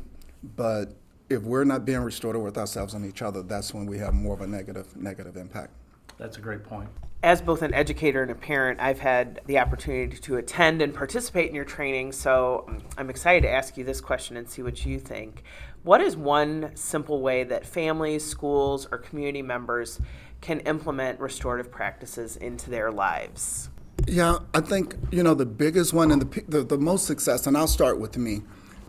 But 0.56 0.94
if 1.30 1.42
we're 1.42 1.64
not 1.64 1.84
being 1.84 2.00
restorative 2.00 2.42
with 2.42 2.58
ourselves 2.58 2.94
and 2.94 3.06
each 3.06 3.22
other, 3.22 3.42
that's 3.42 3.72
when 3.72 3.86
we 3.86 3.98
have 3.98 4.14
more 4.14 4.34
of 4.34 4.40
a 4.40 4.46
negative 4.46 4.96
negative 4.96 5.36
impact. 5.36 5.70
That's 6.18 6.36
a 6.36 6.40
great 6.40 6.62
point. 6.62 6.88
As 7.22 7.40
both 7.40 7.62
an 7.62 7.72
educator 7.72 8.22
and 8.22 8.32
a 8.32 8.34
parent, 8.34 8.80
I've 8.80 8.98
had 8.98 9.40
the 9.46 9.60
opportunity 9.60 10.16
to 10.16 10.36
attend 10.36 10.82
and 10.82 10.92
participate 10.92 11.48
in 11.48 11.54
your 11.54 11.64
training, 11.64 12.12
so 12.12 12.64
um, 12.68 12.82
I'm 12.98 13.10
excited 13.10 13.42
to 13.42 13.50
ask 13.50 13.76
you 13.76 13.84
this 13.84 14.00
question 14.00 14.36
and 14.36 14.48
see 14.48 14.62
what 14.62 14.84
you 14.84 14.98
think. 14.98 15.44
What 15.84 16.00
is 16.00 16.16
one 16.16 16.72
simple 16.74 17.20
way 17.20 17.44
that 17.44 17.64
families, 17.64 18.24
schools, 18.24 18.88
or 18.90 18.98
community 18.98 19.40
members 19.40 20.00
can 20.40 20.60
implement 20.60 21.20
restorative 21.20 21.70
practices 21.70 22.36
into 22.36 22.70
their 22.70 22.90
lives? 22.90 23.70
Yeah, 24.06 24.38
I 24.52 24.60
think, 24.60 24.96
you 25.12 25.22
know, 25.22 25.34
the 25.34 25.46
biggest 25.46 25.92
one 25.92 26.10
and 26.10 26.22
the, 26.22 26.42
the, 26.48 26.64
the, 26.64 26.76
most 26.76 27.06
success, 27.06 27.46
and 27.46 27.56
I'll 27.56 27.68
start 27.68 28.00
with 28.00 28.16
me. 28.16 28.42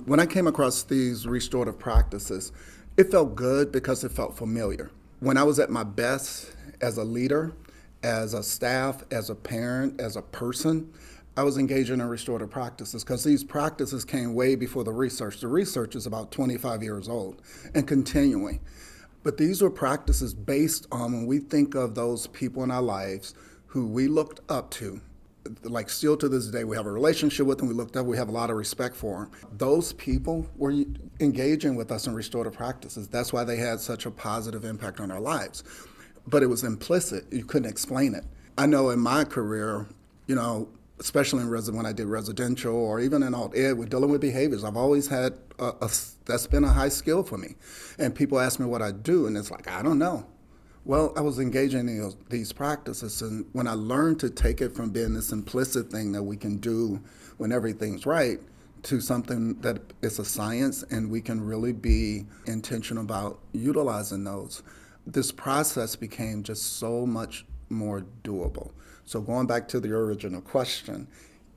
When 0.06 0.20
I 0.20 0.26
came 0.26 0.48
across 0.48 0.84
these 0.84 1.28
restorative 1.28 1.78
practices, 1.78 2.52
it 2.98 3.12
felt 3.12 3.36
good 3.36 3.72
because 3.72 4.04
it 4.04 4.12
felt 4.12 4.36
familiar. 4.36 4.90
When 5.20 5.38
I 5.38 5.44
was 5.44 5.60
at 5.60 5.70
my 5.70 5.84
best 5.84 6.56
as 6.82 6.98
a 6.98 7.04
leader, 7.04 7.54
as 8.02 8.34
a 8.34 8.42
staff, 8.42 9.04
as 9.12 9.30
a 9.30 9.36
parent, 9.36 10.02
as 10.02 10.16
a 10.16 10.22
person, 10.22 10.92
I 11.38 11.44
was 11.44 11.58
engaging 11.58 12.00
in 12.00 12.08
restorative 12.08 12.50
practices 12.50 13.04
because 13.04 13.24
these 13.24 13.44
practices 13.44 14.04
came 14.04 14.34
way 14.34 14.56
before 14.56 14.84
the 14.84 14.94
research. 14.94 15.40
The 15.40 15.48
research 15.48 15.96
is 15.96 16.08
about 16.08 16.32
25 16.32 16.82
years 16.82 17.08
old 17.08 17.42
and 17.76 17.88
continuing. 17.88 18.62
But 19.24 19.38
these 19.38 19.62
were 19.62 19.70
practices 19.70 20.34
based 20.34 20.88
on 20.92 21.14
when 21.14 21.26
we 21.28 21.40
think 21.40 21.76
of 21.76 21.96
those 21.96 22.28
people 22.28 22.64
in 22.64 22.72
our 22.72 22.82
lives 22.82 23.36
who 23.74 23.88
we 23.88 24.08
looked 24.08 24.40
up 24.52 24.70
to, 24.70 25.02
like 25.64 25.90
still 25.90 26.16
to 26.16 26.30
this 26.30 26.46
day, 26.46 26.64
we 26.64 26.76
have 26.76 26.86
a 26.86 26.92
relationship 26.92 27.48
with 27.48 27.58
them, 27.58 27.68
we 27.68 27.74
looked 27.74 27.98
up, 27.98 28.06
we 28.06 28.16
have 28.16 28.30
a 28.30 28.32
lot 28.32 28.52
of 28.52 28.56
respect 28.56 28.96
for 28.96 29.24
them. 29.24 29.32
Those 29.58 29.94
people 29.94 30.48
were 30.58 30.72
engaging 31.20 31.76
with 31.76 31.92
us 31.92 32.06
in 32.06 32.14
restorative 32.14 32.54
practices. 32.54 33.08
That's 33.08 33.34
why 33.34 33.44
they 33.44 33.58
had 33.58 33.80
such 33.80 34.06
a 34.06 34.12
positive 34.12 34.64
impact 34.64 35.00
on 35.00 35.10
our 35.10 35.20
lives. 35.20 35.64
But 36.28 36.44
it 36.44 36.46
was 36.46 36.64
implicit, 36.64 37.26
you 37.34 37.46
couldn't 37.46 37.68
explain 37.68 38.14
it. 38.14 38.26
I 38.60 38.68
know 38.68 38.92
in 38.92 39.00
my 39.00 39.24
career, 39.24 39.88
you 40.28 40.36
know, 40.36 40.70
especially 41.00 41.42
in 41.42 41.50
res- 41.50 41.72
when 41.72 41.88
I 41.88 41.94
did 41.94 42.06
residential 42.06 42.76
or 42.76 43.00
even 43.00 43.24
in 43.24 43.34
alt 43.34 43.58
ed, 43.58 43.76
we're 43.76 43.88
dealing 43.88 44.12
with 44.12 44.22
behaviors. 44.22 44.64
I've 44.64 44.78
always 44.78 45.08
had 45.08 45.34
a, 45.58 45.70
a, 45.82 45.90
that's 46.26 46.46
been 46.46 46.64
a 46.64 46.72
high 46.72 46.90
skill 46.90 47.24
for 47.24 47.40
me. 47.40 47.56
And 47.98 48.14
people 48.14 48.40
ask 48.40 48.60
me 48.60 48.68
what 48.68 48.84
I 48.84 48.92
do, 48.92 49.26
and 49.26 49.36
it's 49.36 49.50
like, 49.50 49.68
I 49.68 49.82
don't 49.82 49.98
know. 49.98 50.28
Well, 50.86 51.14
I 51.16 51.22
was 51.22 51.40
engaging 51.40 51.88
in 51.88 52.14
these, 52.30 52.52
practices, 52.52 53.22
and 53.22 53.46
when 53.54 53.68
I 53.68 53.74
learned 53.74 54.20
to 54.20 54.30
take 54.30 54.60
it 54.60 54.76
from 54.76 54.90
being 54.90 55.14
this 55.14 55.32
implicit 55.32 55.90
thing 55.90 56.12
that 56.12 56.24
we 56.24 56.36
can 56.36 56.58
do 56.58 57.02
when 57.38 57.54
everything's 57.54 58.06
right 58.06 58.40
to 58.84 59.00
something 59.00 59.54
that 59.62 59.80
is 60.02 60.20
a 60.20 60.26
science 60.26 60.84
and 60.92 61.10
we 61.10 61.22
can 61.22 61.40
really 61.40 61.72
be 61.72 62.26
intentional 62.48 63.02
about 63.02 63.40
utilizing 63.54 64.26
those, 64.26 64.62
this 65.08 65.32
process 65.32 65.96
became 65.96 66.44
just 66.44 66.78
so 66.78 67.06
much 67.06 67.46
more 67.70 68.04
doable. 68.26 68.72
So 69.06 69.22
going 69.22 69.48
back 69.48 69.70
to 69.70 69.80
the 69.80 69.94
original 69.94 70.42
question, 70.42 71.08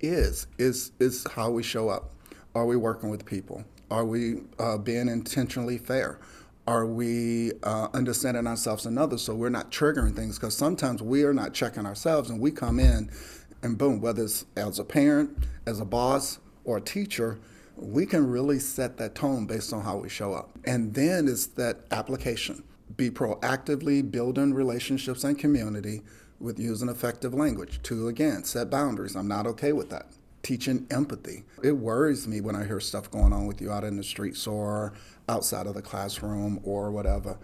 is 0.00 0.46
is 0.58 0.92
is 1.00 1.26
how 1.32 1.50
we 1.50 1.64
show 1.64 1.88
up. 1.88 2.12
Are 2.54 2.66
we 2.66 2.76
working 2.76 3.08
with 3.08 3.24
people? 3.24 3.64
Are 3.90 4.04
we 4.04 4.42
uh, 4.58 4.78
being 4.78 5.08
intentionally 5.08 5.78
fair? 5.78 6.20
Are 6.66 6.86
we 6.86 7.52
uh, 7.62 7.88
understanding 7.94 8.46
ourselves 8.46 8.86
and 8.86 8.98
others? 8.98 9.22
So 9.22 9.34
we're 9.34 9.48
not 9.48 9.70
triggering 9.70 10.14
things 10.16 10.38
because 10.38 10.56
sometimes 10.56 11.02
we 11.02 11.24
are 11.24 11.34
not 11.34 11.54
checking 11.54 11.86
ourselves 11.86 12.30
and 12.30 12.40
we 12.40 12.50
come 12.50 12.80
in 12.80 13.10
and 13.62 13.78
boom 13.78 14.00
whether 14.00 14.24
it's 14.24 14.44
as 14.56 14.78
a 14.78 14.84
parent 14.84 15.36
as 15.66 15.80
a 15.80 15.84
boss 15.84 16.38
or 16.64 16.78
a 16.78 16.80
teacher 16.80 17.38
we 17.76 18.06
can 18.06 18.26
really 18.26 18.58
set 18.58 18.96
that 18.96 19.14
tone 19.14 19.46
based 19.46 19.72
on 19.72 19.82
how 19.82 19.98
we 19.98 20.08
show 20.08 20.32
up. 20.32 20.50
And 20.64 20.94
then 20.94 21.28
it's 21.28 21.46
that 21.48 21.80
application. 21.90 22.64
Be 22.96 23.10
proactively 23.10 24.08
building 24.08 24.54
relationships 24.54 25.24
and 25.24 25.38
community 25.38 26.02
with 26.40 26.58
using 26.58 26.88
effective 26.88 27.34
language. 27.34 27.82
To 27.84 28.08
again 28.08 28.44
set 28.44 28.70
boundaries. 28.70 29.14
I'm 29.14 29.28
not 29.28 29.46
okay 29.46 29.72
with 29.72 29.90
that 29.90 30.06
teaching 30.46 30.86
empathy 30.92 31.42
it 31.64 31.72
worries 31.72 32.28
me 32.28 32.40
when 32.40 32.54
i 32.54 32.64
hear 32.64 32.78
stuff 32.78 33.10
going 33.10 33.32
on 33.32 33.46
with 33.46 33.60
you 33.60 33.72
out 33.72 33.82
in 33.82 33.96
the 33.96 34.04
streets 34.04 34.46
or 34.46 34.92
outside 35.28 35.66
of 35.66 35.74
the 35.74 35.82
classroom 35.82 36.60
or 36.62 36.90
whatever. 36.90 37.38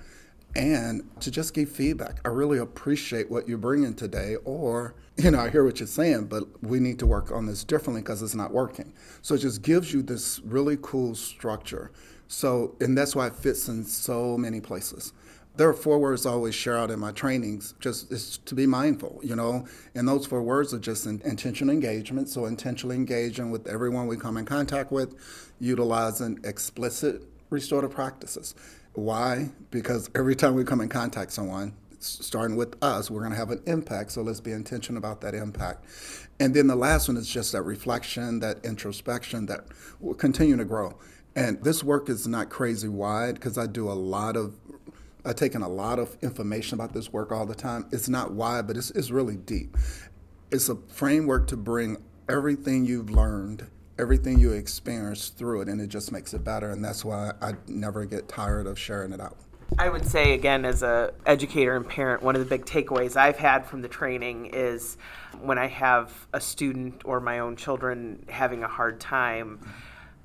And 0.55 1.09
to 1.21 1.31
just 1.31 1.55
give 1.55 1.71
feedback. 1.71 2.21
I 2.25 2.29
really 2.29 2.59
appreciate 2.59 3.31
what 3.31 3.49
you're 3.49 3.59
bringing 3.59 3.95
today, 3.95 4.37
or, 4.45 4.95
you 5.17 5.31
know, 5.31 5.41
I 5.41 5.49
hear 5.51 5.65
what 5.65 5.81
you're 5.81 5.87
saying, 5.87 6.27
but 6.27 6.45
we 6.63 6.79
need 6.79 6.99
to 6.99 7.07
work 7.07 7.31
on 7.31 7.47
this 7.47 7.65
differently 7.65 8.03
because 8.03 8.21
it's 8.23 8.35
not 8.35 8.53
working. 8.53 8.93
So 9.23 9.35
it 9.35 9.39
just 9.39 9.63
gives 9.63 9.93
you 9.93 10.03
this 10.03 10.41
really 10.41 10.77
cool 10.83 11.15
structure. 11.15 11.91
So, 12.29 12.77
and 12.81 12.97
that's 12.97 13.17
why 13.17 13.29
it 13.29 13.35
fits 13.35 13.69
in 13.69 13.85
so 13.85 14.37
many 14.37 14.61
places 14.61 15.13
there 15.57 15.69
are 15.69 15.75
four 15.75 15.99
words 15.99 16.25
I 16.25 16.31
always 16.31 16.55
share 16.55 16.79
out 16.79 16.91
in 16.91 16.99
my 16.99 17.13
trainings, 17.13 17.75
just 17.79 18.11
is 18.11 18.39
to 18.47 18.55
be 18.55 18.67
mindful, 18.67 19.21
you 19.23 19.37
know. 19.37 19.67
And 19.95 20.09
those 20.09 20.27
four 20.27 20.43
words 20.43 20.73
are 20.73 20.79
just 20.79 21.07
in, 21.07 21.21
intentional 21.25 21.75
engagement. 21.75 22.29
So 22.29 22.47
intentionally 22.47 22.97
engaging 22.97 23.51
with 23.51 23.67
everyone 23.67 24.07
we 24.07 24.17
come 24.17 24.37
in 24.37 24.45
contact 24.45 24.91
with, 24.91 25.15
utilizing 25.61 26.41
explicit 26.45 27.23
restorative 27.51 27.91
practices. 27.91 28.55
Why? 28.95 29.51
Because 29.71 30.11
every 30.15 30.35
time 30.35 30.55
we 30.55 30.65
come 30.65 30.81
in 30.81 30.89
contact 30.89 31.29
with 31.29 31.35
someone, 31.35 31.75
starting 31.99 32.57
with 32.57 32.83
us, 32.83 33.11
we're 33.11 33.21
going 33.21 33.33
to 33.33 33.39
have 33.39 33.51
an 33.51 33.63
impact. 33.67 34.13
So 34.13 34.23
let's 34.23 34.41
be 34.41 34.53
intentional 34.53 34.99
about 34.99 35.21
that 35.21 35.35
impact. 35.35 35.85
And 36.41 36.55
then 36.55 36.67
the 36.67 36.77
last 36.77 37.09
one 37.09 37.17
is 37.17 37.29
just 37.29 37.53
that 37.53 37.63
reflection, 37.63 38.41
that 38.41 38.65
introspection 38.65 39.47
that 39.47 39.67
will 40.01 40.15
continue 40.15 40.57
to 40.57 40.65
grow. 40.65 40.99
And 41.37 41.63
this 41.63 41.83
work 41.85 42.09
is 42.09 42.27
not 42.27 42.51
crazy 42.51 42.89
wide 42.89 43.35
because 43.35 43.57
I 43.57 43.67
do 43.67 43.91
a 43.91 43.95
lot 43.95 44.37
of, 44.37 44.55
I've 45.25 45.37
taken 45.37 45.63
a 45.63 45.69
lot 45.69 45.99
of 45.99 46.17
information 46.23 46.75
about 46.75 46.93
this 46.93 47.13
work 47.13 47.33
all 47.33 47.47
the 47.47 47.55
time. 47.55 47.87
It's 47.93 48.09
not 48.09 48.33
wide, 48.33 48.67
but 48.67 48.77
it's, 48.77 48.91
it's 48.91 49.11
really 49.11 49.37
deep. 49.37 49.77
It's 50.51 50.69
a 50.69 50.77
framework 50.89 51.47
to 51.49 51.57
bring 51.57 52.03
everything 52.29 52.85
you've 52.85 53.11
learned 53.11 53.69
everything 53.99 54.39
you 54.39 54.53
experience 54.53 55.29
through 55.29 55.63
it, 55.63 55.69
and 55.69 55.81
it 55.81 55.89
just 55.89 56.13
makes 56.13 56.35
it 56.35 56.45
better. 56.45 56.71
And 56.71 56.85
that's 56.85 57.05
why 57.05 57.33
I 57.41 57.53
never 57.67 58.05
get 58.05 58.29
tired 58.29 58.67
of 58.67 58.79
sharing 58.79 59.13
it 59.13 59.21
out. 59.21 59.37
I 59.79 59.89
would 59.89 60.05
say 60.05 60.35
again, 60.35 60.67
as 60.67 60.83
a 60.83 61.15
educator 61.25 61.75
and 61.77 61.89
parent, 61.89 62.23
one 62.23 62.37
of 62.37 62.41
the 62.41 62.49
big 62.49 62.67
takeaways 62.67 63.17
I've 63.17 63.39
had 63.39 63.65
from 63.65 63.81
the 63.81 63.89
training 63.89 64.51
is 64.53 64.99
when 65.41 65.57
I 65.59 65.67
have 65.69 66.13
a 66.35 66.41
student 66.41 67.03
or 67.07 67.21
my 67.21 67.39
own 67.39 67.57
children 67.57 68.25
having 68.29 68.65
a 68.65 68.69
hard 68.69 69.01
time. 69.01 69.61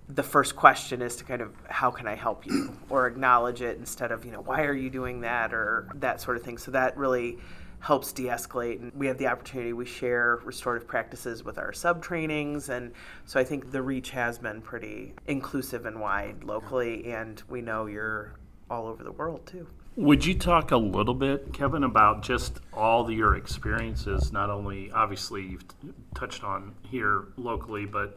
The 0.10 0.24
first 0.24 0.56
question 0.56 1.02
is 1.02 1.16
to 1.18 1.24
kind 1.24 1.42
of 1.42 1.54
how 1.70 1.92
can 1.92 2.08
I 2.08 2.16
help 2.16 2.46
you? 2.46 2.74
Or 2.90 3.06
acknowledge 3.06 3.62
it 3.62 3.78
instead 3.78 4.14
of, 4.14 4.24
you 4.24 4.32
know, 4.32 4.40
why 4.40 4.64
are 4.64 4.74
you 4.74 4.90
doing 4.90 5.22
that 5.22 5.54
or 5.54 5.90
that 5.96 6.22
sort 6.22 6.38
of 6.38 6.44
thing. 6.44 6.58
So 6.58 6.72
that 6.72 6.96
really 6.96 7.38
helps 7.80 8.14
de-escalate. 8.14 8.80
And 8.82 8.94
we 8.94 9.08
have 9.08 9.18
the 9.18 9.28
opportunity 9.28 9.74
we 9.74 9.86
share 9.86 10.40
restorative 10.46 10.88
practices 10.88 11.44
with 11.44 11.58
our 11.58 11.74
sub 11.74 12.02
trainings 12.02 12.70
and 12.70 12.92
so 13.26 13.40
i 13.40 13.44
think 13.44 13.72
the 13.72 13.82
reach 13.82 14.10
has 14.10 14.40
been 14.40 14.62
pretty 14.62 15.14
inclusive 15.28 15.86
and 15.86 16.00
wide 16.00 16.44
locally. 16.44 17.12
And 17.12 17.42
we 17.50 17.62
know 17.62 17.86
you're 17.86 18.34
all 18.70 18.88
over 18.88 19.04
the 19.04 19.12
world 19.12 19.46
too. 19.46 19.68
Would 19.98 20.26
you 20.26 20.36
talk 20.36 20.72
a 20.72 20.78
little 20.78 21.16
bit, 21.16 21.54
Kevin, 21.54 21.84
about 21.84 22.22
just 22.22 22.60
all 22.72 23.04
the, 23.04 23.16
your 23.16 23.36
experiences? 23.36 24.32
Not 24.32 24.52
only, 24.52 24.92
obviously, 24.92 25.42
you've 25.42 25.68
t- 25.68 25.90
touched 26.14 26.44
on 26.44 26.76
here 26.84 27.30
locally, 27.36 27.88
but 27.88 28.16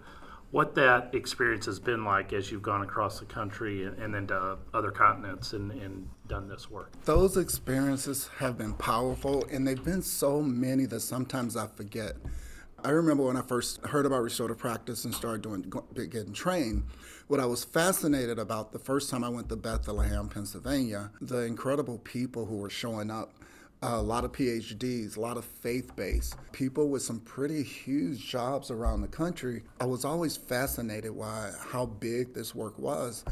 what 0.51 0.75
that 0.75 1.15
experience 1.15 1.67
has 1.67 1.79
been 1.79 2.05
like 2.05 2.33
as 2.33 2.51
you've 2.51 2.63
gone 2.63 2.83
across 2.83 3.21
the 3.21 3.25
country 3.25 3.85
and, 3.85 3.97
and 3.99 4.15
then 4.15 4.27
to 4.27 4.59
other 4.75 4.91
continents 4.91 5.53
and, 5.53 5.71
and 5.73 6.09
done 6.27 6.49
this 6.49 6.71
work. 6.71 6.91
Those 7.05 7.37
experiences 7.37 8.29
have 8.39 8.59
been 8.59 8.75
powerful, 8.75 9.47
and 9.51 9.67
they've 9.67 9.83
been 9.83 10.03
so 10.03 10.43
many 10.43 10.87
that 10.87 11.01
sometimes 11.01 11.57
I 11.57 11.69
forget. 11.69 12.17
I 12.83 12.91
remember 12.91 13.25
when 13.25 13.37
I 13.37 13.43
first 13.43 13.85
heard 13.87 14.07
about 14.07 14.23
restorative 14.23 14.59
practice 14.59 15.05
and 15.05 15.15
started 15.15 15.43
doing 15.43 15.73
getting 15.95 16.33
trained. 16.33 16.85
What 17.29 17.39
I 17.39 17.47
was 17.47 17.63
fascinated 17.63 18.39
about 18.39 18.73
the 18.73 18.79
first 18.79 19.11
time 19.11 19.23
I 19.23 19.29
went 19.29 19.49
to 19.51 19.57
Bethlehem, 19.57 20.29
Pennsylvania, 20.29 21.11
the 21.21 21.43
incredible 21.43 21.99
people 21.99 22.47
who 22.47 22.57
were 22.57 22.71
showing 22.71 23.11
up 23.11 23.35
a 23.83 24.03
lot 24.03 24.25
of 24.25 24.33
PhDs, 24.33 25.17
a 25.17 25.21
lot 25.21 25.37
of 25.37 25.45
faith 25.45 25.95
based 25.97 26.37
people 26.53 26.89
with 26.89 27.03
some 27.03 27.21
pretty 27.21 27.63
huge 27.63 28.27
jobs 28.27 28.71
around 28.71 29.01
the 29.01 29.09
country. 29.09 29.63
I 29.81 29.87
was 29.87 30.05
always 30.05 30.37
fascinated 30.37 31.19
by 31.19 31.53
how 31.59 31.87
big 31.87 32.35
this 32.35 32.55
work 32.55 32.79
was. 32.79 33.25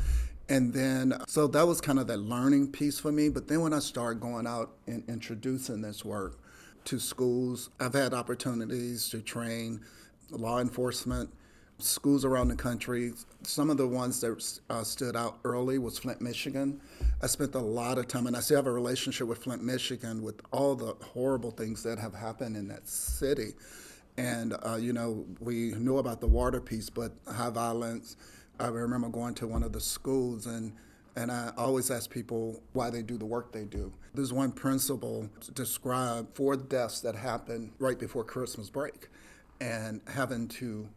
And 0.49 0.73
then, 0.73 1.21
so 1.27 1.47
that 1.49 1.67
was 1.67 1.83
kind 1.83 1.99
of 1.99 2.07
that 2.07 2.19
learning 2.19 2.73
piece 2.73 2.99
for 2.99 3.13
me. 3.13 3.29
But 3.29 3.49
then 3.49 3.61
when 3.61 3.75
I 3.75 3.81
started 3.81 4.21
going 4.21 4.47
out 4.47 4.73
and 4.87 5.05
introducing 5.07 5.83
this 5.83 6.05
work 6.05 6.41
to 6.87 6.99
schools, 6.99 7.69
I've 7.79 7.93
had 7.93 8.15
opportunities 8.15 9.11
to 9.11 9.21
train 9.21 9.83
law 10.31 10.61
enforcement, 10.61 11.31
schools 11.79 12.25
around 12.25 12.49
the 12.49 12.57
country. 12.57 13.13
Some 13.43 13.71
of 13.71 13.77
the 13.77 13.87
ones 13.87 14.21
that 14.21 14.61
uh, 14.69 14.83
stood 14.83 15.17
out 15.17 15.39
early 15.45 15.79
was 15.79 15.99
Flint, 15.99 16.21
Michigan. 16.21 16.81
I 17.23 17.27
spent 17.27 17.55
a 17.55 17.61
lot 17.61 17.99
of 17.99 18.09
time, 18.09 18.27
and 18.27 18.37
I 18.37 18.41
still 18.41 18.57
have 18.57 18.67
a 18.67 18.73
relationship 18.73 19.27
with 19.27 19.39
Flint, 19.39 19.63
Michigan, 19.63 20.23
with 20.23 20.41
all 20.51 20.75
the 20.75 20.95
horrible 21.13 21.51
things 21.51 21.83
that 21.85 21.99
have 21.99 22.15
happened 22.15 22.57
in 22.57 22.69
that 22.69 22.89
city. 22.89 23.55
And, 24.17 24.57
uh, 24.67 24.77
you 24.81 24.93
know, 24.93 25.25
we 25.41 25.73
knew 25.73 25.99
about 25.99 26.21
the 26.21 26.27
water 26.27 26.61
piece, 26.61 26.91
but 26.91 27.13
high 27.27 27.51
violence. 27.51 28.17
I 28.59 28.67
remember 28.67 29.09
going 29.09 29.35
to 29.35 29.47
one 29.47 29.63
of 29.63 29.73
the 29.73 29.81
schools 29.81 30.47
and 30.47 30.73
and 31.17 31.33
I 31.33 31.51
always 31.57 31.91
ask 31.91 32.09
people 32.09 32.63
why 32.75 32.91
they 32.91 33.03
do 33.03 33.19
the 33.19 33.27
work 33.27 33.51
they 33.51 33.65
do. 33.65 33.93
There's 34.15 34.33
one 34.33 34.53
principal 34.53 35.29
to 35.41 35.51
describe 35.51 36.33
four 36.37 36.55
deaths 36.55 37.01
that 37.01 37.17
happened 37.17 37.73
right 37.81 37.99
before 37.99 38.23
Christmas 38.23 38.71
break 38.71 39.09
and 39.61 40.01
having 40.07 40.47
to 40.47 40.89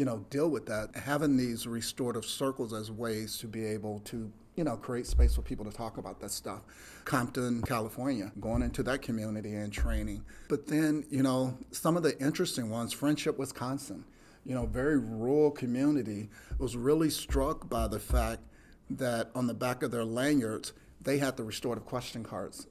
you 0.00 0.06
know, 0.06 0.24
deal 0.30 0.48
with 0.48 0.64
that, 0.64 0.96
having 0.96 1.36
these 1.36 1.66
restorative 1.66 2.24
circles 2.24 2.72
as 2.72 2.90
ways 2.90 3.36
to 3.36 3.46
be 3.46 3.66
able 3.66 4.00
to, 4.00 4.32
you 4.56 4.64
know, 4.64 4.74
create 4.74 5.06
space 5.06 5.34
for 5.34 5.42
people 5.42 5.62
to 5.62 5.70
talk 5.70 5.98
about 5.98 6.18
that 6.20 6.30
stuff. 6.30 6.62
Compton, 7.04 7.60
California, 7.60 8.32
going 8.40 8.62
into 8.62 8.82
that 8.82 9.02
community 9.02 9.52
and 9.52 9.70
training. 9.70 10.24
But 10.48 10.66
then, 10.66 11.04
you 11.10 11.22
know, 11.22 11.54
some 11.70 11.98
of 11.98 12.02
the 12.02 12.18
interesting 12.18 12.70
ones, 12.70 12.94
Friendship, 12.94 13.38
Wisconsin, 13.38 14.06
you 14.46 14.54
know, 14.54 14.64
very 14.64 14.98
rural 14.98 15.50
community, 15.50 16.30
was 16.56 16.78
really 16.78 17.10
struck 17.10 17.68
by 17.68 17.86
the 17.86 18.00
fact 18.00 18.40
that 18.88 19.28
on 19.34 19.46
the 19.46 19.52
back 19.52 19.82
of 19.82 19.90
their 19.90 20.06
lanyards, 20.06 20.72
they 21.02 21.18
had 21.18 21.36
the 21.36 21.44
restorative 21.44 21.84
question 21.84 22.24
cards. 22.24 22.68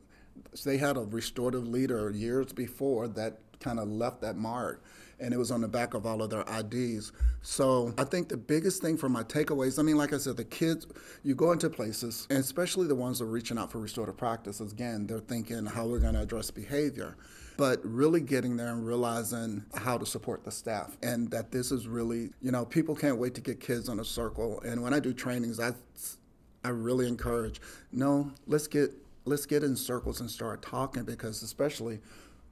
they 0.66 0.78
had 0.78 0.98
a 0.98 1.02
restorative 1.02 1.68
leader 1.68 2.10
years 2.10 2.52
before 2.54 3.08
that 3.08 3.38
kind 3.60 3.80
of 3.80 3.88
left 3.88 4.22
that 4.22 4.36
mark 4.36 4.82
and 5.20 5.34
it 5.34 5.38
was 5.38 5.52
on 5.52 5.62
the 5.62 5.68
back 5.68 5.94
of 5.94 6.06
all 6.06 6.22
of 6.22 6.30
their 6.30 6.44
IDs. 6.60 7.12
So 7.42 7.94
I 7.98 8.04
think 8.04 8.30
the 8.30 8.38
biggest 8.38 8.82
thing 8.82 8.98
for 8.98 9.10
my 9.10 9.24
takeaways, 9.24 9.80
I 9.80 9.84
mean, 9.84 9.98
like 9.98 10.14
I 10.14 10.18
said, 10.18 10.38
the 10.38 10.44
kids, 10.44 10.88
you 11.24 11.36
go 11.36 11.52
into 11.52 11.70
places, 11.70 12.28
and 12.30 12.40
especially 12.40 12.88
the 12.88 12.96
ones 12.96 13.20
that 13.20 13.26
are 13.26 13.30
reaching 13.30 13.58
out 13.58 13.72
for 13.72 13.80
restorative 13.80 14.18
practices, 14.18 14.72
again, 14.72 15.08
they're 15.08 15.20
thinking 15.20 15.66
how 15.66 15.86
we're 15.86 16.00
going 16.00 16.14
to 16.14 16.22
address 16.22 16.52
behavior. 16.52 17.16
But 17.58 17.82
really 17.84 18.22
getting 18.22 18.56
there 18.56 18.68
and 18.70 18.88
realizing 18.88 19.66
how 19.76 19.98
to 19.98 20.06
support 20.06 20.46
the 20.46 20.52
staff, 20.52 20.98
and 21.04 21.30
that 21.32 21.52
this 21.52 21.74
is 21.74 21.88
really, 21.88 22.30
you 22.42 22.52
know, 22.52 22.64
people 22.64 22.96
can't 22.96 23.18
wait 23.18 23.36
to 23.36 23.42
get 23.42 23.60
kids 23.60 23.90
on 23.90 24.00
a 24.00 24.06
circle. 24.06 24.62
And 24.62 24.82
when 24.82 24.94
I 24.94 25.02
do 25.02 25.12
trainings, 25.12 25.60
I, 25.60 25.74
I 26.64 26.70
really 26.70 27.06
encourage, 27.06 27.60
no, 27.92 28.32
let's 28.48 28.68
get 28.68 28.92
let's 29.26 29.46
get 29.46 29.64
in 29.64 29.76
circles 29.76 30.22
and 30.22 30.30
start 30.30 30.62
talking 30.62 31.04
because 31.04 31.44
especially 31.44 32.00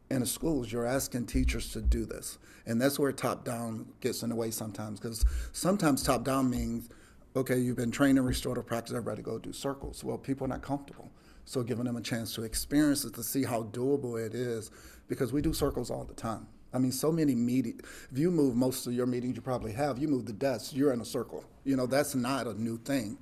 in 0.09 0.21
the 0.21 0.25
schools, 0.25 0.71
you're 0.71 0.85
asking 0.85 1.25
teachers 1.25 1.71
to 1.73 1.81
do 1.81 2.05
this. 2.05 2.37
And 2.65 2.81
that's 2.81 2.99
where 2.99 3.11
top 3.11 3.45
down 3.45 3.87
gets 4.01 4.23
in 4.23 4.29
the 4.29 4.35
way 4.35 4.51
sometimes, 4.51 4.99
because 4.99 5.25
sometimes 5.51 6.03
top 6.03 6.23
down 6.23 6.49
means, 6.49 6.89
okay, 7.35 7.57
you've 7.57 7.77
been 7.77 7.91
trained 7.91 8.17
in 8.17 8.25
restorative 8.25 8.65
practice, 8.65 8.93
everybody 8.93 9.21
go 9.21 9.37
do 9.37 9.53
circles. 9.53 10.03
Well, 10.03 10.17
people 10.17 10.45
are 10.45 10.49
not 10.49 10.61
comfortable. 10.61 11.09
So 11.45 11.63
giving 11.63 11.85
them 11.85 11.95
a 11.95 12.01
chance 12.01 12.35
to 12.35 12.43
experience 12.43 13.05
it, 13.05 13.13
to 13.13 13.23
see 13.23 13.43
how 13.43 13.63
doable 13.63 14.23
it 14.23 14.33
is, 14.33 14.69
because 15.07 15.31
we 15.31 15.41
do 15.41 15.53
circles 15.53 15.89
all 15.89 16.03
the 16.03 16.13
time. 16.13 16.47
I 16.73 16.79
mean, 16.79 16.91
so 16.91 17.11
many 17.11 17.35
meetings. 17.35 17.81
If 18.11 18.17
you 18.17 18.31
move 18.31 18.55
most 18.55 18.85
of 18.85 18.93
your 18.93 19.05
meetings 19.05 19.37
you 19.37 19.41
probably 19.41 19.71
have, 19.71 19.97
you 19.97 20.09
move 20.09 20.25
the 20.25 20.33
desk, 20.33 20.75
you're 20.75 20.91
in 20.91 20.99
a 20.99 21.05
circle. 21.05 21.45
You 21.63 21.77
know, 21.77 21.85
that's 21.85 22.15
not 22.15 22.47
a 22.47 22.61
new 22.61 22.77
thing. 22.77 23.17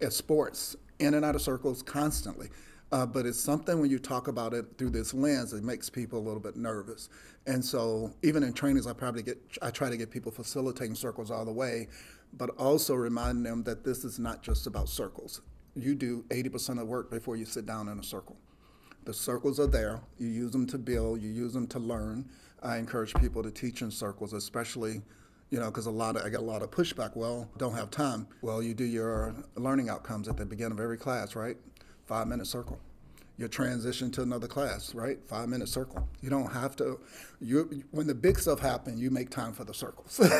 At 0.00 0.12
sports, 0.12 0.76
in 1.00 1.14
and 1.14 1.24
out 1.24 1.34
of 1.34 1.42
circles 1.42 1.82
constantly. 1.82 2.48
Uh, 2.92 3.06
but 3.06 3.26
it's 3.26 3.40
something 3.40 3.80
when 3.80 3.90
you 3.90 3.98
talk 3.98 4.28
about 4.28 4.54
it 4.54 4.66
through 4.78 4.90
this 4.90 5.12
lens, 5.12 5.52
it 5.52 5.64
makes 5.64 5.90
people 5.90 6.18
a 6.18 6.24
little 6.24 6.40
bit 6.40 6.56
nervous. 6.56 7.08
And 7.46 7.64
so 7.64 8.12
even 8.22 8.42
in 8.42 8.52
trainings, 8.52 8.86
I 8.86 8.92
probably 8.92 9.22
get, 9.22 9.38
I 9.62 9.70
try 9.70 9.90
to 9.90 9.96
get 9.96 10.10
people 10.10 10.30
facilitating 10.30 10.94
circles 10.94 11.30
all 11.30 11.44
the 11.44 11.52
way, 11.52 11.88
but 12.34 12.50
also 12.50 12.94
remind 12.94 13.44
them 13.44 13.64
that 13.64 13.84
this 13.84 14.04
is 14.04 14.18
not 14.18 14.42
just 14.42 14.66
about 14.66 14.88
circles. 14.88 15.40
You 15.74 15.94
do 15.94 16.24
80% 16.28 16.70
of 16.70 16.76
the 16.78 16.84
work 16.84 17.10
before 17.10 17.36
you 17.36 17.44
sit 17.44 17.66
down 17.66 17.88
in 17.88 17.98
a 17.98 18.02
circle. 18.02 18.36
The 19.04 19.14
circles 19.14 19.58
are 19.58 19.66
there. 19.66 20.00
You 20.18 20.28
use 20.28 20.52
them 20.52 20.66
to 20.68 20.78
build. 20.78 21.20
You 21.20 21.30
use 21.30 21.52
them 21.52 21.66
to 21.68 21.78
learn. 21.78 22.28
I 22.62 22.78
encourage 22.78 23.12
people 23.14 23.42
to 23.42 23.50
teach 23.50 23.82
in 23.82 23.90
circles, 23.90 24.32
especially 24.32 25.02
you 25.50 25.60
know, 25.60 25.66
because 25.66 25.86
a 25.86 25.90
lot 25.90 26.16
of 26.16 26.24
I 26.24 26.30
get 26.30 26.40
a 26.40 26.42
lot 26.44 26.62
of 26.62 26.70
pushback. 26.72 27.14
Well, 27.14 27.48
don't 27.58 27.74
have 27.74 27.90
time. 27.90 28.26
Well, 28.42 28.60
you 28.60 28.74
do 28.74 28.84
your 28.84 29.34
learning 29.54 29.88
outcomes 29.88 30.26
at 30.26 30.36
the 30.36 30.44
beginning 30.44 30.72
of 30.72 30.80
every 30.80 30.98
class, 30.98 31.36
right? 31.36 31.56
Five 32.06 32.26
minute 32.26 32.46
circle. 32.46 32.78
You 33.36 33.48
transition 33.48 34.12
to 34.12 34.22
another 34.22 34.46
class, 34.46 34.94
right? 34.94 35.18
Five 35.26 35.48
minute 35.48 35.68
circle. 35.68 36.08
You 36.20 36.30
don't 36.30 36.52
have 36.52 36.76
to. 36.76 37.00
You 37.40 37.82
when 37.90 38.06
the 38.06 38.14
big 38.14 38.38
stuff 38.38 38.60
happens, 38.60 39.00
you 39.00 39.10
make 39.10 39.28
time 39.28 39.52
for 39.52 39.64
the 39.64 39.74
circles. 39.74 40.20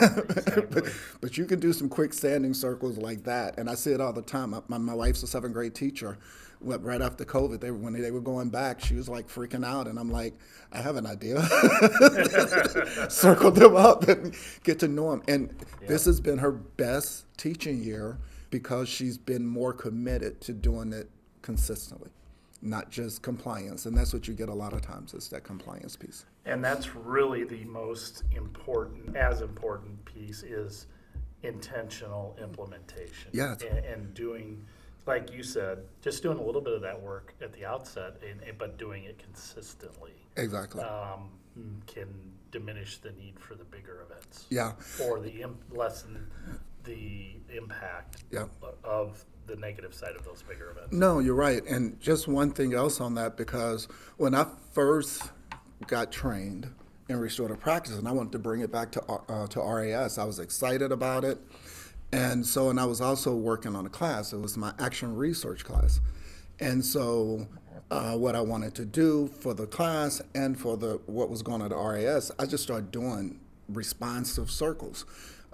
But, 0.71 0.93
but, 1.21 1.37
you 1.37 1.45
can 1.45 1.59
do 1.59 1.73
some 1.73 1.89
quick 1.89 2.13
standing 2.13 2.55
circles 2.55 2.97
like 2.97 3.25
that, 3.25 3.59
and 3.59 3.69
I 3.69 3.75
see 3.75 3.91
it 3.91 4.01
all 4.01 4.13
the 4.13 4.23
time. 4.23 4.55
My, 4.69 4.79
my 4.79 4.95
wife's 4.95 5.23
a 5.23 5.27
seventh 5.27 5.55
grade 5.55 5.75
teacher. 5.75 6.19
Right 6.61 7.03
after 7.03 7.25
COVID, 7.25 7.61
they 7.61 7.71
when 7.71 7.93
they 7.93 8.11
were 8.11 8.21
going 8.21 8.49
back, 8.49 8.81
she 8.81 8.95
was 8.95 9.09
like 9.09 9.29
freaking 9.29 9.67
out, 9.67 9.89
and 9.89 9.99
I'm 9.99 10.11
like, 10.11 10.35
I 10.73 10.79
have 10.79 10.97
an 10.97 11.07
idea. 11.07 11.43
Circle 13.11 13.51
them 13.51 13.77
up 13.77 14.09
and 14.09 14.35
get 14.63 14.79
to 14.81 14.89
know 14.89 15.11
them. 15.11 15.23
And 15.29 15.55
yeah. 15.83 15.89
this 15.89 16.05
has 16.07 16.21
been 16.21 16.39
her 16.39 16.53
best 16.53 17.27
teaching 17.37 17.83
year 17.83 18.19
because 18.51 18.89
she's 18.89 19.19
been 19.19 19.45
more 19.47 19.73
committed 19.73 20.41
to 20.43 20.53
doing 20.53 20.93
it 20.93 21.11
consistently, 21.45 22.11
not 22.63 22.91
just 22.91 23.23
compliance. 23.23 23.85
And 23.87 23.97
that's 23.97 24.13
what 24.13 24.27
you 24.27 24.35
get 24.35 24.49
a 24.49 24.55
lot 24.55 24.73
of 24.73 24.81
times 24.81 25.13
is 25.13 25.29
that 25.29 25.45
compliance 25.45 25.95
piece. 25.95 26.25
And 26.47 26.65
that's 26.65 26.97
really 26.97 27.45
the 27.45 27.65
most 27.67 28.25
important, 28.35 29.15
as 29.15 29.43
important 29.43 30.03
piece 30.07 30.43
is 30.43 30.87
intentional 31.43 32.35
implementation. 32.43 33.31
Yeah. 33.33 33.57
And, 33.71 33.85
and 33.85 34.15
doing, 34.15 34.65
like 35.07 35.33
you 35.33 35.43
said, 35.43 35.81
just 36.01 36.23
doing 36.23 36.39
a 36.39 36.43
little 36.43 36.63
bit 36.63 36.73
of 36.73 36.81
that 36.81 37.01
work 37.01 37.35
at 37.43 37.53
the 37.53 37.67
outset, 37.67 38.23
and, 38.29 38.41
but 38.59 38.79
doing 38.79 39.05
it 39.05 39.19
consistently. 39.19 40.15
Exactly. 40.37 40.83
Um, 40.83 41.29
can 41.87 42.09
diminish 42.51 42.99
the 42.99 43.13
need 43.13 43.39
for 43.39 43.55
the 43.55 43.65
bigger 43.65 44.07
events. 44.09 44.47
Yeah. 44.49 44.73
Or 45.03 45.21
the 45.21 45.43
imp- 45.43 45.63
lessen 45.71 46.27
the 46.85 47.37
impact 47.55 48.25
yeah. 48.31 48.47
of 48.83 49.25
the 49.47 49.57
negative 49.57 49.95
side 49.95 50.17
of 50.17 50.25
those 50.25 50.43
bigger 50.43 50.71
events. 50.71 50.93
No, 50.93 51.19
you're 51.19 51.35
right. 51.35 51.65
And 51.65 52.01
just 52.01 52.29
one 52.29 52.51
thing 52.51 52.75
else 52.75 53.01
on 53.01 53.15
that, 53.15 53.37
because 53.37 53.89
when 54.17 54.35
I 54.35 54.47
first 54.73 55.23
got 55.87 56.11
trained 56.11 56.73
in 57.09 57.19
restorative 57.19 57.61
practice, 57.61 57.97
and 57.97 58.09
I 58.09 58.13
wanted 58.13 58.33
to 58.33 58.39
bring 58.39 58.61
it 58.61 58.73
back 58.73 58.93
to 58.93 59.03
uh, 59.05 59.47
to 59.49 59.61
RAS, 59.61 60.19
I 60.19 60.25
was 60.25 60.39
excited 60.39 60.93
about 60.93 61.25
it, 61.25 61.39
and 62.13 62.45
so 62.45 62.71
and 62.71 62.81
I 62.81 62.87
was 62.87 63.01
also 63.01 63.35
working 63.35 63.77
on 63.77 63.87
a 63.87 63.91
class. 63.91 64.33
It 64.33 64.41
was 64.41 64.57
my 64.57 64.73
action 64.79 65.15
research 65.15 65.65
class, 65.65 66.01
and 66.61 66.85
so. 66.85 67.47
Uh, 67.91 68.17
what 68.17 68.35
I 68.35 68.41
wanted 68.41 68.75
to 68.77 68.87
do 68.87 69.29
for 69.41 69.53
the 69.53 69.67
class 69.67 70.23
and 70.35 70.59
for 70.59 70.77
the 70.77 71.01
what 71.05 71.29
was 71.29 71.43
going 71.43 71.61
on 71.61 71.71
at 71.71 71.77
RAS, 71.77 72.33
I 72.39 72.47
just 72.47 72.63
started 72.63 72.91
doing 72.91 73.39
responsive 73.69 74.51
circles 74.51 75.05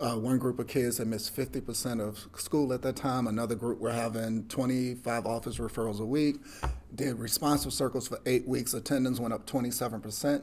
Uh, 0.01 0.17
one 0.17 0.39
group 0.39 0.59
of 0.59 0.67
kids 0.67 0.97
had 0.97 1.07
missed 1.07 1.37
50% 1.37 2.01
of 2.01 2.27
school 2.35 2.73
at 2.73 2.81
that 2.83 2.97
time. 2.97 3.27
Another 3.27 3.55
group 3.55 3.81
were 3.81 3.93
having 3.93 4.45
25 4.49 5.27
office 5.27 5.59
referrals 5.59 6.01
a 6.01 6.07
week. 6.07 6.37
Did 6.95 7.19
responsive 7.19 7.75
circles 7.75 8.09
for 8.09 8.19
eight 8.25 8.49
weeks. 8.49 8.73
Attendance 8.73 9.21
went 9.21 9.35
up 9.35 9.47
27%. 9.47 10.43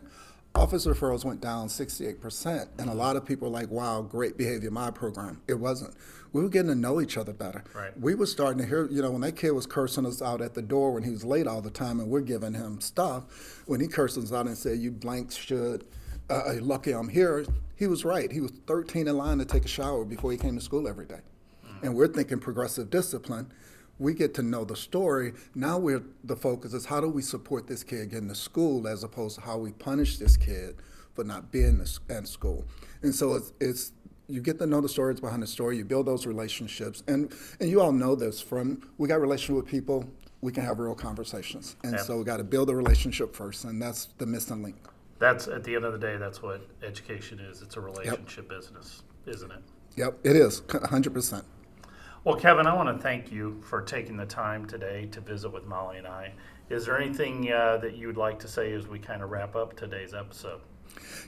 Office 0.53 0.85
referrals 0.85 1.25
went 1.25 1.41
down 1.41 1.69
68%. 1.69 2.67
And 2.77 2.89
a 2.89 2.93
lot 2.93 3.15
of 3.15 3.25
people 3.25 3.49
were 3.49 3.53
like, 3.53 3.71
wow, 3.71 4.03
great 4.03 4.37
behavior, 4.37 4.69
my 4.69 4.91
program. 4.91 5.41
It 5.47 5.55
wasn't. 5.55 5.95
We 6.33 6.43
were 6.43 6.49
getting 6.49 6.69
to 6.69 6.75
know 6.75 7.01
each 7.01 7.17
other 7.17 7.33
better. 7.33 7.63
Right. 7.73 7.99
We 7.99 8.13
were 8.13 8.27
starting 8.27 8.59
to 8.59 8.67
hear, 8.67 8.87
you 8.91 9.01
know, 9.01 9.11
when 9.11 9.21
that 9.21 9.35
kid 9.35 9.51
was 9.51 9.65
cursing 9.65 10.05
us 10.05 10.21
out 10.21 10.39
at 10.39 10.53
the 10.53 10.61
door 10.61 10.91
when 10.91 11.01
he 11.01 11.09
was 11.09 11.25
late 11.25 11.47
all 11.47 11.61
the 11.61 11.71
time 11.71 11.99
and 11.99 12.09
we're 12.09 12.21
giving 12.21 12.53
him 12.53 12.79
stuff, 12.79 13.63
when 13.65 13.79
he 13.79 13.87
cursed 13.87 14.19
us 14.19 14.31
out 14.31 14.45
and 14.45 14.55
said, 14.57 14.77
you 14.77 14.91
blank 14.91 15.31
should, 15.31 15.85
uh, 16.29 16.53
lucky 16.61 16.91
I'm 16.91 17.09
here, 17.09 17.45
he 17.75 17.87
was 17.87 18.03
right. 18.05 18.31
He 18.31 18.41
was 18.41 18.51
13 18.67 19.07
in 19.07 19.17
line 19.17 19.37
to 19.39 19.45
take 19.45 19.65
a 19.65 19.67
shower 19.67 20.03
before 20.05 20.31
he 20.31 20.37
came 20.37 20.55
to 20.55 20.61
school 20.61 20.87
every 20.87 21.05
day. 21.05 21.19
And 21.83 21.93
we're 21.95 22.07
thinking 22.07 22.39
progressive 22.39 22.89
discipline. 22.89 23.51
We 23.99 24.15
get 24.15 24.33
to 24.35 24.41
know 24.41 24.65
the 24.65 24.75
story. 24.75 25.33
Now 25.53 25.77
we're 25.77 26.01
the 26.23 26.35
focus 26.35 26.73
is 26.73 26.85
how 26.85 26.99
do 27.01 27.07
we 27.07 27.21
support 27.21 27.67
this 27.67 27.83
kid 27.83 28.09
getting 28.09 28.29
to 28.29 28.35
school 28.35 28.87
as 28.87 29.03
opposed 29.03 29.35
to 29.35 29.41
how 29.41 29.57
we 29.57 29.73
punish 29.73 30.17
this 30.17 30.37
kid 30.37 30.75
for 31.13 31.23
not 31.23 31.51
being 31.51 31.83
at 32.09 32.27
school. 32.27 32.65
And 33.03 33.13
so 33.13 33.35
it's, 33.35 33.53
it's 33.59 33.91
you 34.27 34.41
get 34.41 34.57
to 34.59 34.65
know 34.65 34.81
the 34.81 34.89
stories 34.89 35.19
behind 35.19 35.41
the 35.43 35.47
story. 35.47 35.77
You 35.77 35.85
build 35.85 36.05
those 36.07 36.25
relationships, 36.25 37.03
and 37.07 37.31
and 37.59 37.69
you 37.69 37.79
all 37.81 37.91
know 37.91 38.15
this 38.15 38.41
from 38.41 38.81
we 38.97 39.07
got 39.07 39.21
relationship 39.21 39.55
with 39.55 39.67
people. 39.67 40.05
We 40.41 40.51
can 40.51 40.63
have 40.63 40.79
real 40.79 40.95
conversations, 40.95 41.75
and 41.83 41.93
Yeah. 41.93 42.01
so 42.03 42.17
we 42.17 42.23
got 42.23 42.37
to 42.37 42.43
build 42.43 42.69
a 42.69 42.75
relationship 42.75 43.35
first, 43.35 43.65
and 43.65 43.81
that's 43.81 44.09
the 44.17 44.25
missing 44.25 44.61
link. 44.63 44.75
That's 45.19 45.47
at 45.47 45.63
the 45.63 45.75
end 45.75 45.85
of 45.85 45.93
the 45.93 45.99
day, 45.99 46.17
that's 46.17 46.41
what 46.41 46.61
education 46.83 47.39
is. 47.39 47.61
It's 47.61 47.75
a 47.75 47.81
relationship 47.81 48.49
business, 48.49 49.03
isn't 49.25 49.51
it? 49.51 49.61
Yep, 49.95 50.19
it 50.23 50.35
is 50.35 50.61
100%. 50.61 51.43
Well, 52.23 52.35
Kevin, 52.35 52.67
I 52.67 52.73
want 52.73 52.95
to 52.95 53.01
thank 53.01 53.31
you 53.31 53.61
for 53.61 53.81
taking 53.81 54.17
the 54.17 54.25
time 54.25 54.65
today 54.65 55.07
to 55.11 55.21
visit 55.21 55.49
with 55.49 55.65
Molly 55.65 55.97
and 55.97 56.05
I. 56.05 56.33
Is 56.69 56.85
there 56.85 56.99
anything 56.99 57.51
uh, 57.51 57.77
that 57.77 57.95
you 57.95 58.07
would 58.07 58.17
like 58.17 58.37
to 58.39 58.47
say 58.47 58.73
as 58.73 58.85
we 58.87 58.99
kind 58.99 59.21
of 59.23 59.29
wrap 59.29 59.55
up 59.55 59.75
today's 59.77 60.13
episode? 60.13 60.59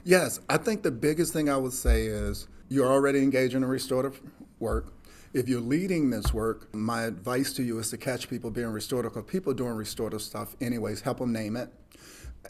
Yes, 0.04 0.40
I 0.50 0.58
think 0.58 0.84
the 0.84 0.92
biggest 0.92 1.32
thing 1.32 1.50
I 1.50 1.58
would 1.58 1.74
say 1.74 2.06
is 2.06 2.48
you're 2.68 2.92
already 2.92 3.20
engaged 3.20 3.56
in 3.56 3.64
a 3.64 3.68
restorative 3.68 4.20
work. 4.60 4.94
If 5.32 5.48
you're 5.48 5.62
leading 5.62 6.10
this 6.10 6.34
work, 6.34 6.74
my 6.74 7.04
advice 7.04 7.54
to 7.54 7.64
you 7.64 7.80
is 7.80 7.90
to 7.92 7.98
catch 7.98 8.30
people 8.30 8.52
being 8.52 8.68
restorative 8.68 9.14
because 9.14 9.30
people 9.30 9.54
doing 9.54 9.74
restorative 9.74 10.22
stuff, 10.22 10.56
anyways, 10.60 11.02
help 11.02 11.20
them 11.20 11.32
name 11.32 11.56
it. 11.56 11.72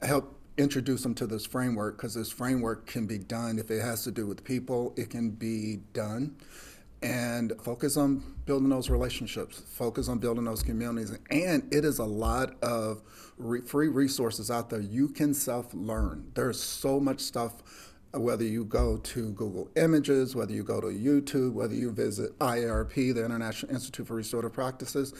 Help 0.01 0.38
introduce 0.59 1.03
them 1.03 1.15
to 1.15 1.25
this 1.25 1.45
framework 1.45 1.97
because 1.97 2.13
this 2.13 2.29
framework 2.29 2.85
can 2.85 3.07
be 3.07 3.17
done. 3.17 3.57
If 3.57 3.71
it 3.71 3.81
has 3.81 4.03
to 4.03 4.11
do 4.11 4.27
with 4.27 4.43
people, 4.43 4.93
it 4.97 5.09
can 5.09 5.31
be 5.31 5.79
done. 5.93 6.35
And 7.01 7.53
focus 7.61 7.95
on 7.95 8.35
building 8.45 8.67
those 8.67 8.89
relationships, 8.89 9.61
focus 9.73 10.09
on 10.09 10.19
building 10.19 10.43
those 10.43 10.61
communities. 10.61 11.17
And 11.31 11.73
it 11.73 11.85
is 11.85 11.99
a 11.99 12.05
lot 12.05 12.61
of 12.61 13.01
re- 13.37 13.61
free 13.61 13.87
resources 13.87 14.51
out 14.51 14.69
there. 14.69 14.81
You 14.81 15.07
can 15.07 15.33
self 15.33 15.73
learn. 15.73 16.29
There's 16.33 16.61
so 16.61 16.99
much 16.99 17.21
stuff 17.21 17.63
uh, 18.13 18.19
whether 18.19 18.43
you 18.43 18.65
go 18.65 18.97
to 18.97 19.31
Google 19.31 19.69
Images, 19.77 20.35
whether 20.35 20.51
you 20.51 20.63
go 20.63 20.81
to 20.81 20.87
YouTube, 20.87 21.53
whether 21.53 21.75
you 21.75 21.91
visit 21.91 22.37
IIRP, 22.39 23.13
the 23.13 23.23
International 23.23 23.71
Institute 23.71 24.07
for 24.07 24.15
Restorative 24.15 24.51
Practices, 24.51 25.13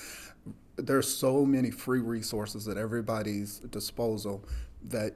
there's 0.76 1.14
so 1.14 1.46
many 1.46 1.72
free 1.72 2.00
resources 2.00 2.68
at 2.68 2.78
everybody's 2.78 3.60
disposal 3.60 4.44
that 4.88 5.14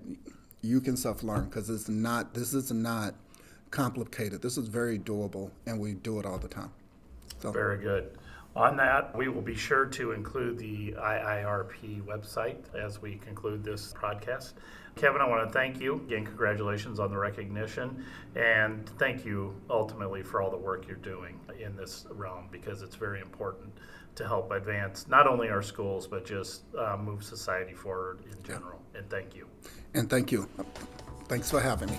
you 0.61 0.81
can 0.81 0.95
self-learn 0.97 1.45
because 1.45 1.69
it's 1.69 1.89
not 1.89 2.33
this 2.33 2.53
is 2.53 2.71
not 2.71 3.15
complicated. 3.71 4.41
This 4.41 4.57
is 4.57 4.67
very 4.67 4.99
doable, 4.99 5.51
and 5.65 5.79
we 5.79 5.93
do 5.93 6.19
it 6.19 6.25
all 6.25 6.37
the 6.37 6.47
time. 6.47 6.71
So 7.39 7.51
Very 7.51 7.79
good. 7.79 8.11
On 8.55 8.77
that, 8.77 9.15
we 9.17 9.29
will 9.29 9.41
be 9.41 9.55
sure 9.55 9.87
to 9.87 10.11
include 10.11 10.59
the 10.59 10.93
IIRP 10.93 12.03
website 12.03 12.63
as 12.75 13.01
we 13.01 13.15
conclude 13.15 13.63
this 13.63 13.93
podcast. 13.93 14.53
Kevin, 14.95 15.21
I 15.21 15.27
want 15.27 15.47
to 15.47 15.51
thank 15.51 15.79
you. 15.81 15.95
Again, 15.95 16.25
congratulations 16.25 16.99
on 16.99 17.09
the 17.09 17.17
recognition. 17.17 18.05
And 18.35 18.87
thank 18.99 19.25
you 19.25 19.55
ultimately 19.69 20.23
for 20.23 20.41
all 20.41 20.51
the 20.51 20.57
work 20.57 20.87
you're 20.87 20.97
doing 20.97 21.39
in 21.59 21.75
this 21.75 22.05
realm 22.11 22.47
because 22.51 22.81
it's 22.81 22.95
very 22.95 23.19
important 23.19 23.71
to 24.15 24.27
help 24.27 24.51
advance 24.51 25.07
not 25.07 25.27
only 25.27 25.49
our 25.49 25.63
schools, 25.63 26.07
but 26.07 26.25
just 26.25 26.63
uh, 26.77 26.97
move 26.97 27.23
society 27.23 27.73
forward 27.73 28.19
in 28.31 28.41
general. 28.43 28.79
And 28.95 29.09
thank 29.09 29.35
you. 29.35 29.47
and 29.95 30.09
thank 30.09 30.31
you. 30.31 30.47
Thanks 31.27 31.49
for 31.49 31.59
having 31.59 31.89
me. 31.89 31.97